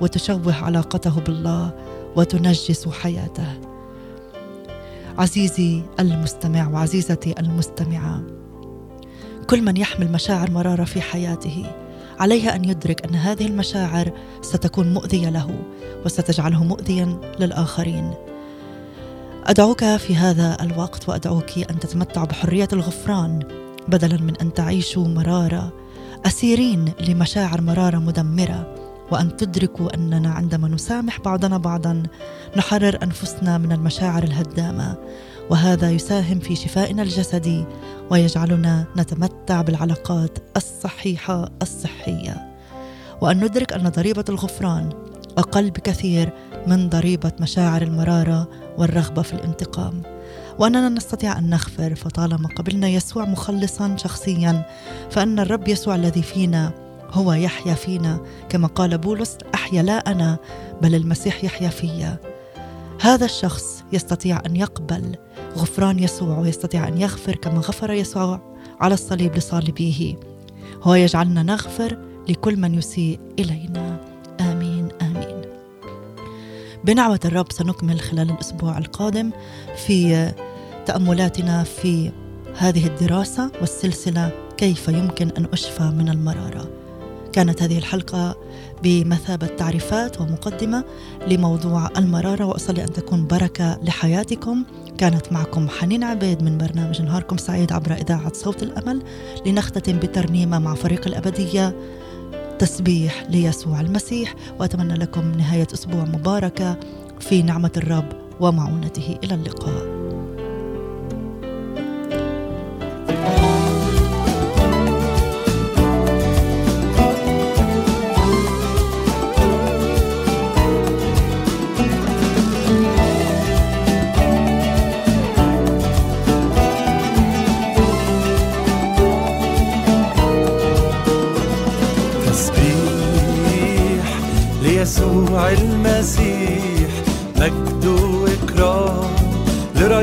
وتشوه 0.01 0.55
علاقته 0.55 1.21
بالله 1.21 1.75
وتنجس 2.17 2.89
حياته 2.89 3.61
عزيزي 5.19 5.83
المستمع 6.01 6.69
وعزيزتي 6.69 7.35
المستمعة 7.39 8.40
كل 9.51 9.63
من 9.63 9.77
يحمل 9.77 10.13
مشاعر 10.13 10.51
مرارة 10.51 10.85
في 10.85 11.01
حياته. 11.01 11.67
عليه 12.21 12.55
أن 12.55 12.65
يدرك 12.65 13.07
أن 13.07 13.15
هذه 13.15 13.47
المشاعر 13.47 14.13
ستكون 14.43 14.95
مؤذية 14.95 15.31
له 15.31 15.59
وستجعله 16.05 16.65
مؤذيا 16.65 17.19
للآخرين. 17.41 18.15
أدعوك 19.47 19.85
في 19.85 20.17
هذا 20.17 20.57
الوقت 20.61 21.09
وأدعوك 21.09 21.59
أن 21.71 21.79
تتمتعوا 21.79 22.27
بحرية 22.27 22.69
الغفران 22.73 23.39
بدلا 23.89 24.17
من 24.17 24.37
أن 24.37 24.55
تعيشوا 24.55 25.09
مرارة 25.09 25.73
أسيرين 26.27 26.93
لمشاعر 27.09 27.61
مرارة 27.61 27.99
مدمرة 27.99 28.75
وأن 29.11 29.37
تدركوا 29.37 29.95
أننا 29.95 30.31
عندما 30.31 30.69
نسامح 30.69 31.21
بعضنا 31.21 31.59
بعضا 31.59 32.03
نحرر 32.57 32.99
أنفسنا 33.03 33.59
من 33.59 33.73
المشاعر 33.73 34.23
الهدامة. 34.23 34.97
وهذا 35.51 35.91
يساهم 35.91 36.39
في 36.39 36.57
شفائنا 36.57 37.03
الجسدي 37.03 37.65
ويجعلنا 38.11 38.85
نتمتع 38.97 39.63
بالعلاقات 39.63 40.39
الصحيحة 40.57 41.51
الصحية. 41.63 42.51
وأن 43.21 43.45
ندرك 43.45 43.73
أن 43.73 43.89
ضريبة 43.89 44.25
الغفران 44.29 44.91
أقل 45.39 45.71
بكثير 45.71 46.33
من 46.67 46.89
ضريبة 46.89 47.33
مشاعر 47.41 47.83
المرارة 47.83 48.49
والرغبة 48.79 49.23
في 49.23 49.33
الانتقام. 49.33 50.03
وأننا 50.59 50.89
نستطيع 50.89 51.39
أن 51.39 51.51
نغفر 51.51 51.95
فطالما 51.95 52.49
قبلنا 52.49 52.89
يسوع 52.89 53.25
مخلصا 53.25 53.97
شخصيا 53.97 54.67
فإن 55.11 55.39
الرب 55.39 55.69
يسوع 55.69 55.95
الذي 55.95 56.23
فينا 56.23 56.73
هو 57.11 57.33
يحيا 57.33 57.75
فينا 57.75 58.21
كما 58.49 58.67
قال 58.67 58.99
بولس 58.99 59.39
أحيا 59.55 59.83
لا 59.83 60.13
أنا 60.13 60.39
بل 60.83 60.95
المسيح 60.95 61.45
يحيا 61.45 61.69
فيا. 61.69 62.17
هذا 63.01 63.25
الشخص 63.25 63.85
يستطيع 63.93 64.43
أن 64.47 64.57
يقبل 64.57 65.17
غفران 65.57 65.99
يسوع 65.99 66.39
ويستطيع 66.39 66.89
أن 66.89 67.01
يغفر 67.01 67.37
كما 67.37 67.59
غفر 67.59 67.93
يسوع 67.93 68.41
على 68.81 68.95
الصليب 68.95 69.37
لصالبيه 69.37 70.17
هو 70.83 70.95
يجعلنا 70.95 71.43
نغفر 71.43 71.99
لكل 72.29 72.57
من 72.57 72.75
يسيء 72.75 73.21
إلينا. 73.39 74.01
آمين 74.41 74.89
آمين. 75.03 75.43
بنعمه 76.85 77.21
الرب 77.25 77.53
سنكمل 77.53 78.01
خلال 78.01 78.31
الأسبوع 78.31 78.79
القادم 78.79 79.31
في 79.87 80.33
تأملاتنا 80.87 81.63
في 81.63 82.11
هذه 82.57 82.87
الدراسة 82.87 83.51
والسلسلة 83.61 84.33
كيف 84.57 84.89
يمكن 84.89 85.29
أن 85.29 85.47
أشفى 85.53 85.83
من 85.83 86.09
المرارة. 86.09 86.80
كانت 87.33 87.63
هذه 87.63 87.79
الحلقة 87.79 88.37
بمثابة 88.83 89.47
تعريفات 89.47 90.21
ومقدمة 90.21 90.85
لموضوع 91.29 91.89
المرارة 91.97 92.45
وأصلي 92.45 92.85
أن 92.85 92.93
تكون 92.93 93.27
بركة 93.27 93.79
لحياتكم. 93.83 94.65
كانت 94.99 95.33
معكم 95.33 95.69
حنين 95.69 96.05
عبيد 96.05 96.43
من 96.43 96.59
برنامج 96.59 97.03
نهاركم 97.03 97.37
سعيد 97.37 97.73
عبر 97.73 97.93
إذاعة 97.93 98.33
صوت 98.33 98.63
الأمل. 98.63 99.03
لنختتم 99.47 99.99
بترنيمة 99.99 100.59
مع 100.59 100.75
فريق 100.75 101.07
الأبدية 101.07 101.77
تسبيح 102.59 103.25
ليسوع 103.29 103.81
المسيح. 103.81 104.35
وأتمنى 104.59 104.95
لكم 104.95 105.33
نهاية 105.33 105.69
أسبوع 105.75 106.05
مباركة 106.05 106.77
في 107.21 107.43
نعمة 107.43 107.73
الرب 107.77 108.09
ومعونته. 108.41 109.19
إلى 109.25 109.35
اللقاء. 109.35 110.00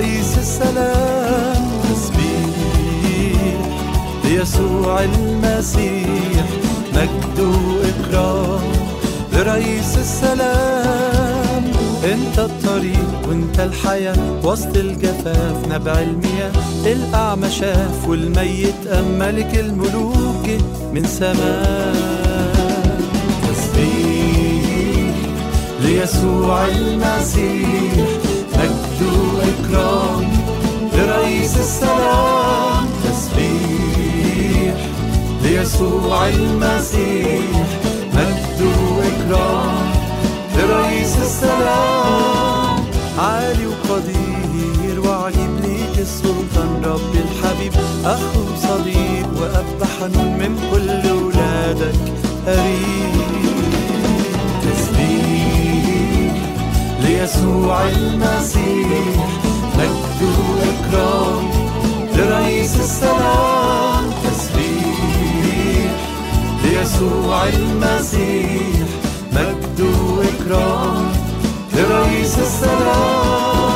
لرئيس 0.07 0.37
السلام 0.37 1.67
تسبيح 1.83 3.59
ليسوع 4.23 5.03
المسيح 5.03 6.45
مجد 6.93 7.39
وإكرام 7.39 8.61
لرئيس 9.33 9.97
السلام. 9.97 11.63
انت 12.03 12.39
الطريق 12.39 13.27
وانت 13.27 13.59
الحياة 13.59 14.17
وسط 14.43 14.77
الجفاف 14.77 15.67
نبع 15.71 15.99
المياه. 15.99 16.51
الأعمى 16.85 17.49
شاف 17.49 18.07
والميت 18.07 18.87
أم 18.87 19.19
ملك 19.19 19.59
الملوك 19.59 20.45
جه 20.45 20.61
من 20.93 21.03
سماء. 21.07 21.95
تسبيح 23.49 25.15
ليسوع 25.81 26.65
المسيح. 26.65 28.26
وإكرام 29.47 30.27
لرئيس 30.93 31.57
السلام 31.57 32.87
تسبيح 33.03 34.75
ليسوع 35.43 36.27
المسيح. 36.27 37.67
مجد 38.13 38.61
وإكرام 38.97 39.91
لرئيس 40.57 41.17
السلام. 41.21 42.85
عالي 43.19 43.65
وقدير 43.67 44.99
وعجيب 45.05 45.59
ليك 45.63 45.99
السلطان 45.99 46.81
رب 46.85 47.13
الحبيب. 47.15 47.73
أخو 48.05 48.43
صديق 48.61 49.27
وأب 49.41 49.83
حنون 49.99 50.37
من 50.37 50.53
كل 50.71 51.11
ولادك. 51.11 51.95
قريب 52.47 53.16
ليسوع 57.27 57.87
المسيح 57.87 59.27
مجد 59.77 60.21
وإكرام 60.49 61.49
لرئيس 62.15 62.75
السلام 62.75 64.11
تسبيح 64.23 65.91
ليسوع 66.63 67.47
المسيح 67.47 68.87
مجد 69.33 69.79
وإكرام 69.81 71.11
لرئيس 71.73 72.39
السلام. 72.39 73.66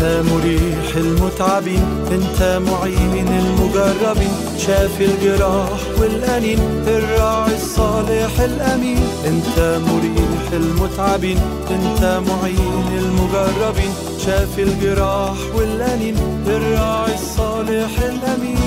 أنت 0.00 0.26
مريح 0.32 0.96
المتعب 0.96 1.30
المتعبين 1.50 1.84
أنت 2.12 2.60
معين 2.70 3.28
المجربين 3.28 4.32
شافي 4.58 5.04
الجراح 5.04 5.80
والأنين 6.00 6.58
الراعي 6.86 7.54
الصالح 7.54 8.40
الأمين. 8.40 9.02
أنت 9.26 9.78
مريح 9.86 10.52
المتعبين 10.52 11.38
أنت 11.70 12.20
معين 12.28 12.98
المجربين 12.98 13.92
شافي 14.26 14.62
الجراح 14.62 15.36
والأنين 15.54 16.16
الراعي 16.46 17.14
الصالح 17.14 17.90
الأمين. 17.98 18.58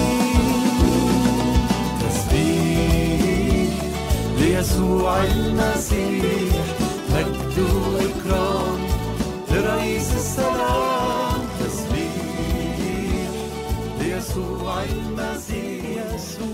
تسبيح 1.99 3.73
ليسوع 4.39 5.23
المسيح 5.23 6.65
مجد 7.13 7.57
وإكرام 7.59 8.79
لرئيس 9.51 10.11
السلام 10.15 11.02
تسبيح 14.33 14.43
ليسوع 14.63 14.83
المسيح 14.83 15.93
مجد 16.13 16.52